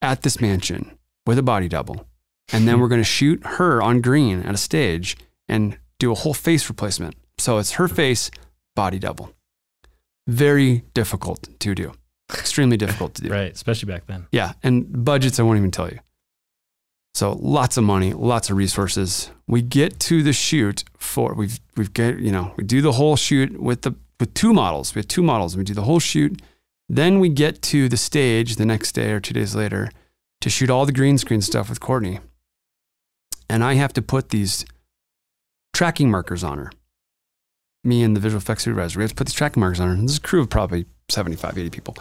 at 0.00 0.22
this 0.22 0.40
mansion 0.40 0.96
with 1.26 1.38
a 1.38 1.42
body 1.42 1.68
double. 1.68 2.06
And 2.54 2.66
then 2.66 2.80
we're 2.80 2.88
going 2.88 3.02
to 3.02 3.04
shoot 3.04 3.44
her 3.44 3.82
on 3.82 4.00
green 4.00 4.40
at 4.40 4.54
a 4.54 4.56
stage 4.56 5.18
and 5.46 5.76
do 5.98 6.10
a 6.10 6.14
whole 6.14 6.32
face 6.32 6.70
replacement. 6.70 7.16
So 7.36 7.58
it's 7.58 7.72
her 7.72 7.86
face, 7.86 8.30
body 8.74 8.98
double. 8.98 9.34
Very 10.26 10.84
difficult 10.94 11.50
to 11.60 11.74
do. 11.74 11.92
Extremely 12.32 12.78
difficult 12.78 13.12
to 13.16 13.22
do. 13.24 13.28
Right, 13.28 13.52
especially 13.52 13.92
back 13.92 14.06
then. 14.06 14.26
Yeah, 14.32 14.54
and 14.62 15.04
budgets 15.04 15.38
I 15.38 15.42
won't 15.42 15.58
even 15.58 15.70
tell 15.70 15.90
you. 15.90 15.98
So 17.12 17.32
lots 17.32 17.76
of 17.76 17.84
money, 17.84 18.14
lots 18.14 18.48
of 18.48 18.56
resources. 18.56 19.30
We 19.46 19.60
get 19.60 20.00
to 20.00 20.22
the 20.22 20.32
shoot 20.32 20.84
for 20.96 21.34
we've 21.34 21.60
we've 21.76 21.92
get 21.92 22.20
you 22.20 22.32
know 22.32 22.54
we 22.56 22.64
do 22.64 22.80
the 22.80 22.92
whole 22.92 23.16
shoot 23.16 23.60
with 23.60 23.82
the 23.82 23.94
with 24.22 24.34
two 24.34 24.52
models. 24.52 24.94
We 24.94 25.00
have 25.00 25.08
two 25.08 25.22
models. 25.22 25.56
We 25.56 25.64
do 25.64 25.74
the 25.74 25.82
whole 25.82 26.00
shoot. 26.00 26.40
Then 26.88 27.20
we 27.20 27.28
get 27.28 27.60
to 27.62 27.88
the 27.88 27.96
stage 27.96 28.56
the 28.56 28.66
next 28.66 28.92
day 28.92 29.12
or 29.12 29.20
two 29.20 29.34
days 29.34 29.54
later 29.54 29.90
to 30.40 30.48
shoot 30.48 30.70
all 30.70 30.86
the 30.86 30.92
green 30.92 31.18
screen 31.18 31.42
stuff 31.42 31.68
with 31.68 31.80
Courteney. 31.80 32.20
And 33.48 33.62
I 33.62 33.74
have 33.74 33.92
to 33.94 34.02
put 34.02 34.30
these 34.30 34.64
tracking 35.74 36.10
markers 36.10 36.42
on 36.42 36.58
her. 36.58 36.72
Me 37.84 38.02
and 38.02 38.16
the 38.16 38.20
visual 38.20 38.38
effects 38.38 38.64
supervisor, 38.64 38.98
we 38.98 39.04
have 39.04 39.10
to 39.10 39.16
put 39.16 39.26
these 39.26 39.34
tracking 39.34 39.60
markers 39.60 39.80
on 39.80 39.88
her. 39.88 39.94
And 39.94 40.04
this 40.04 40.12
is 40.12 40.18
a 40.18 40.22
crew 40.22 40.40
of 40.40 40.48
probably 40.48 40.86
75, 41.08 41.58
80 41.58 41.70
people 41.70 41.96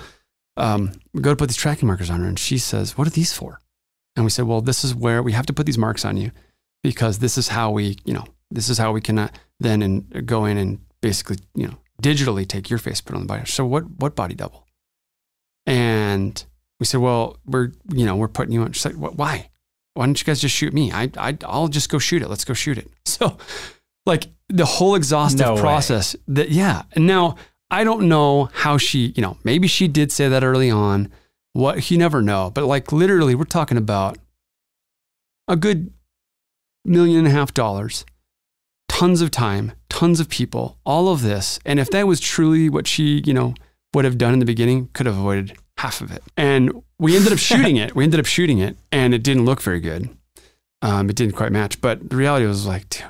um, 0.57 0.91
we 1.13 1.21
go 1.21 1.31
to 1.31 1.35
put 1.35 1.49
these 1.49 1.57
tracking 1.57 1.87
markers 1.87 2.09
on 2.09 2.21
her, 2.21 2.27
and 2.27 2.37
she 2.37 2.57
says, 2.57 2.97
What 2.97 3.07
are 3.07 3.11
these 3.11 3.33
for? 3.33 3.59
And 4.15 4.25
we 4.25 4.31
said, 4.31 4.45
Well, 4.45 4.61
this 4.61 4.83
is 4.83 4.93
where 4.93 5.23
we 5.23 5.31
have 5.31 5.45
to 5.47 5.53
put 5.53 5.65
these 5.65 5.77
marks 5.77 6.05
on 6.05 6.17
you 6.17 6.31
because 6.83 7.19
this 7.19 7.37
is 7.37 7.49
how 7.49 7.71
we, 7.71 7.97
you 8.05 8.13
know, 8.13 8.25
this 8.49 8.69
is 8.69 8.77
how 8.77 8.91
we 8.91 9.01
can 9.01 9.29
then 9.59 9.81
and 9.81 10.25
go 10.25 10.45
in 10.45 10.57
and 10.57 10.79
basically, 11.01 11.37
you 11.55 11.67
know, 11.67 11.77
digitally 12.01 12.47
take 12.47 12.69
your 12.69 12.79
face, 12.79 13.01
put 13.01 13.15
on 13.15 13.21
the 13.21 13.27
body. 13.27 13.45
So 13.45 13.65
what, 13.65 13.83
what 13.99 14.15
body 14.15 14.35
double? 14.35 14.65
And 15.65 16.43
we 16.79 16.85
said, 16.85 16.99
Well, 17.01 17.37
we're, 17.45 17.71
you 17.93 18.05
know, 18.05 18.15
we're 18.15 18.27
putting 18.27 18.53
you 18.53 18.61
on. 18.63 18.71
She's 18.71 18.85
like, 18.85 18.95
"Wh- 18.95 19.17
Why? 19.17 19.49
Why 19.93 20.05
don't 20.05 20.19
you 20.19 20.25
guys 20.25 20.39
just 20.41 20.55
shoot 20.55 20.73
me? 20.73 20.91
I, 20.91 21.11
I, 21.17 21.37
I'll 21.45 21.67
just 21.67 21.89
go 21.89 21.99
shoot 21.99 22.21
it. 22.21 22.29
Let's 22.29 22.45
go 22.45 22.53
shoot 22.53 22.77
it. 22.77 22.89
So, 23.05 23.37
like 24.05 24.27
the 24.49 24.65
whole 24.65 24.95
exhaustive 24.95 25.45
No 25.45 25.53
way. 25.55 25.61
process 25.61 26.15
that, 26.27 26.49
yeah. 26.49 26.83
And 26.93 27.05
now 27.05 27.35
I 27.69 27.83
don't 27.83 28.09
know 28.09 28.45
how 28.53 28.77
she, 28.77 29.13
you 29.15 29.21
know, 29.21 29.37
maybe 29.43 29.67
she 29.67 29.87
did 29.87 30.11
say 30.11 30.27
that 30.29 30.43
early 30.43 30.71
on. 30.71 31.11
What 31.53 31.91
you 31.91 31.97
never 31.97 32.21
know, 32.21 32.49
but 32.49 32.63
like 32.65 32.91
literally, 32.91 33.35
we're 33.35 33.43
talking 33.43 33.77
about 33.77 34.17
a 35.47 35.55
good 35.57 35.93
million 36.85 37.19
and 37.19 37.27
a 37.27 37.31
half 37.31 37.53
dollars, 37.53 38.05
tons 39.01 39.19
of 39.21 39.31
time, 39.31 39.71
tons 39.89 40.19
of 40.19 40.29
people, 40.29 40.77
all 40.85 41.09
of 41.09 41.23
this. 41.23 41.59
And 41.65 41.79
if 41.79 41.89
that 41.89 42.05
was 42.05 42.19
truly 42.19 42.69
what 42.69 42.85
she, 42.85 43.23
you 43.25 43.33
know, 43.33 43.55
would 43.95 44.05
have 44.05 44.19
done 44.19 44.31
in 44.33 44.37
the 44.39 44.45
beginning, 44.45 44.89
could 44.93 45.07
have 45.07 45.17
avoided 45.17 45.57
half 45.77 46.01
of 46.01 46.11
it. 46.11 46.21
And 46.37 46.83
we 46.99 47.15
ended 47.17 47.33
up 47.33 47.39
shooting 47.49 47.77
it. 47.77 47.95
We 47.95 48.03
ended 48.03 48.19
up 48.19 48.27
shooting 48.27 48.59
it, 48.59 48.77
and 48.91 49.15
it 49.15 49.23
didn't 49.23 49.45
look 49.45 49.59
very 49.59 49.79
good. 49.79 50.15
Um, 50.83 51.09
it 51.09 51.15
didn't 51.15 51.33
quite 51.35 51.51
match. 51.51 51.81
But 51.81 52.11
the 52.11 52.15
reality 52.15 52.45
was 52.45 52.67
like, 52.67 52.89
dude. 52.89 53.05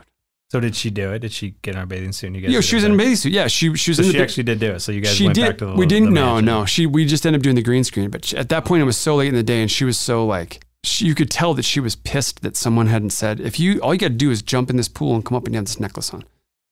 So 0.49 0.61
did 0.61 0.77
she 0.77 0.89
do 0.91 1.11
it? 1.11 1.19
Did 1.19 1.33
she 1.33 1.55
get 1.61 1.75
in 1.75 1.79
our 1.81 1.85
bathing 1.85 2.13
suit? 2.13 2.27
And 2.27 2.35
you 2.37 2.41
guys 2.41 2.51
Yeah, 2.53 2.61
she 2.61 2.75
was 2.75 2.85
in 2.85 2.93
a 2.93 2.97
bathing 2.97 3.15
suit. 3.17 3.33
Yeah, 3.33 3.47
she 3.47 3.75
she 3.75 3.91
was 3.91 3.97
So 3.97 4.03
in 4.03 4.11
she 4.11 4.17
the, 4.17 4.23
actually 4.23 4.43
did 4.43 4.59
do 4.59 4.71
it. 4.71 4.79
So 4.79 4.93
you 4.93 5.01
guys 5.01 5.13
she 5.15 5.25
went 5.25 5.35
did. 5.35 5.45
back 5.45 5.57
to 5.57 5.65
the 5.65 5.75
we 5.75 5.85
didn't. 5.85 6.09
the 6.09 6.11
No, 6.15 6.25
mansion. 6.35 6.45
no. 6.45 6.65
She 6.65 6.85
we 6.85 7.05
just 7.05 7.25
ended 7.25 7.39
up 7.41 7.43
doing 7.43 7.55
the 7.57 7.61
green 7.61 7.83
screen. 7.83 8.09
But 8.09 8.25
she, 8.25 8.37
at 8.37 8.47
that 8.49 8.63
point, 8.63 8.81
it 8.81 8.85
was 8.85 8.97
so 8.97 9.15
late 9.17 9.27
in 9.29 9.35
the 9.35 9.43
day, 9.43 9.61
and 9.61 9.69
she 9.69 9.83
was 9.85 9.97
so 9.99 10.25
like, 10.25 10.63
she, 10.83 11.05
you 11.05 11.15
could 11.15 11.29
tell 11.29 11.53
that 11.53 11.63
she 11.63 11.79
was 11.79 11.95
pissed 11.95 12.41
that 12.41 12.55
someone 12.57 12.87
hadn't 12.87 13.11
said, 13.11 13.39
if 13.39 13.59
you 13.59 13.79
all 13.81 13.93
you 13.93 13.99
got 13.99 14.07
to 14.09 14.13
do 14.13 14.31
is 14.31 14.41
jump 14.41 14.69
in 14.69 14.77
this 14.77 14.87
pool 14.87 15.13
and 15.15 15.23
come 15.25 15.35
up 15.37 15.45
and 15.45 15.53
you 15.53 15.57
have 15.57 15.65
this 15.65 15.79
necklace 15.79 16.13
on. 16.13 16.23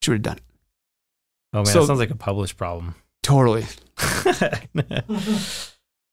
She 0.02 0.12
would 0.12 0.18
have 0.18 0.24
done 0.24 0.38
it. 0.38 0.44
Oh 1.54 1.58
man, 1.60 1.66
So- 1.66 1.80
that 1.82 1.88
sounds 1.88 2.00
like 2.00 2.10
a 2.12 2.16
published 2.16 2.58
problem. 2.58 2.96
Totally. 3.22 3.66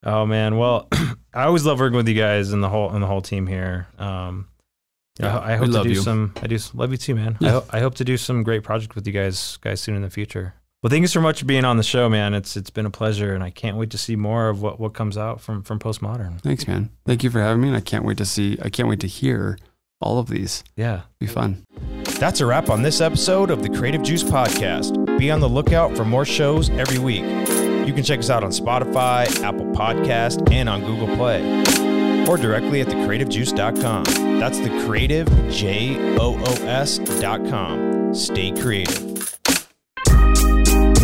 oh 0.04 0.26
man, 0.26 0.56
well, 0.58 0.88
I 1.34 1.44
always 1.44 1.64
love 1.64 1.78
working 1.80 1.96
with 1.96 2.08
you 2.08 2.14
guys 2.14 2.52
and 2.52 2.62
the 2.62 2.68
whole 2.68 2.90
and 2.90 3.02
the 3.02 3.06
whole 3.06 3.22
team 3.22 3.46
here. 3.46 3.86
Um, 3.98 4.48
Yeah, 5.20 5.38
I, 5.38 5.52
I 5.54 5.56
hope 5.56 5.66
to 5.66 5.72
love 5.72 5.84
do 5.84 5.90
you. 5.92 6.00
some. 6.02 6.34
I 6.42 6.46
do 6.46 6.58
love 6.74 6.90
you 6.90 6.96
too, 6.98 7.14
man. 7.14 7.36
I, 7.40 7.44
Yeah. 7.44 7.50
ho- 7.52 7.64
I 7.70 7.80
hope 7.80 7.94
to 7.96 8.04
do 8.04 8.16
some 8.16 8.42
great 8.42 8.62
project 8.62 8.94
with 8.94 9.06
you 9.06 9.12
guys, 9.12 9.56
guys, 9.58 9.80
soon 9.80 9.96
in 9.96 10.02
the 10.02 10.10
future. 10.10 10.54
Well, 10.82 10.90
thank 10.90 11.00
you 11.00 11.08
so 11.08 11.20
much 11.20 11.40
for 11.40 11.46
being 11.46 11.64
on 11.64 11.78
the 11.78 11.82
show, 11.82 12.08
man. 12.08 12.34
It's 12.34 12.56
it's 12.56 12.70
been 12.70 12.86
a 12.86 12.90
pleasure, 12.90 13.34
and 13.34 13.42
I 13.42 13.50
can't 13.50 13.76
wait 13.76 13.90
to 13.90 13.98
see 13.98 14.14
more 14.14 14.48
of 14.48 14.62
what 14.62 14.78
what 14.78 14.94
comes 14.94 15.16
out 15.16 15.40
from 15.40 15.62
from 15.62 15.78
Postmodern. 15.78 16.40
Thanks, 16.40 16.68
man. 16.68 16.90
Thank 17.04 17.24
you 17.24 17.30
for 17.30 17.40
having 17.40 17.62
me. 17.62 17.68
And 17.68 17.76
I 17.76 17.80
can't 17.80 18.04
wait 18.04 18.18
to 18.18 18.26
see. 18.26 18.58
I 18.62 18.68
can't 18.68 18.88
wait 18.88 19.00
to 19.00 19.08
hear 19.08 19.58
all 20.00 20.18
of 20.18 20.28
these. 20.28 20.62
Yeah. 20.76 21.02
Be 21.18 21.26
fun. 21.26 21.64
That's 22.20 22.40
a 22.40 22.46
wrap 22.46 22.70
on 22.70 22.82
this 22.82 23.00
episode 23.00 23.50
of 23.50 23.62
the 23.62 23.68
Creative 23.70 24.02
Joos 24.02 24.22
Podcast. 24.22 25.18
Be 25.18 25.30
on 25.30 25.40
the 25.40 25.48
lookout 25.48 25.96
for 25.96 26.04
more 26.04 26.24
shows 26.24 26.70
every 26.70 26.98
week. 26.98 27.24
You 27.86 27.92
can 27.92 28.02
check 28.04 28.18
us 28.18 28.30
out 28.30 28.44
on 28.44 28.50
Spotify, 28.50 29.42
Apple 29.42 29.66
Podcast, 29.66 30.52
and 30.52 30.68
on 30.68 30.82
Google 30.82 31.14
Play. 31.16 31.42
Or 32.26 32.36
directly 32.36 32.80
at 32.80 32.88
thecreativejoos.com. 32.88 34.38
That's 34.38 34.58
the 34.58 34.70
creative, 34.84 35.28
J 35.50 36.16
O 36.18 36.36
O 36.38 36.66
S.com. 36.66 38.14
Stay 38.14 38.52
creative 38.52 39.15
thank 40.34 40.68
you 40.68 40.95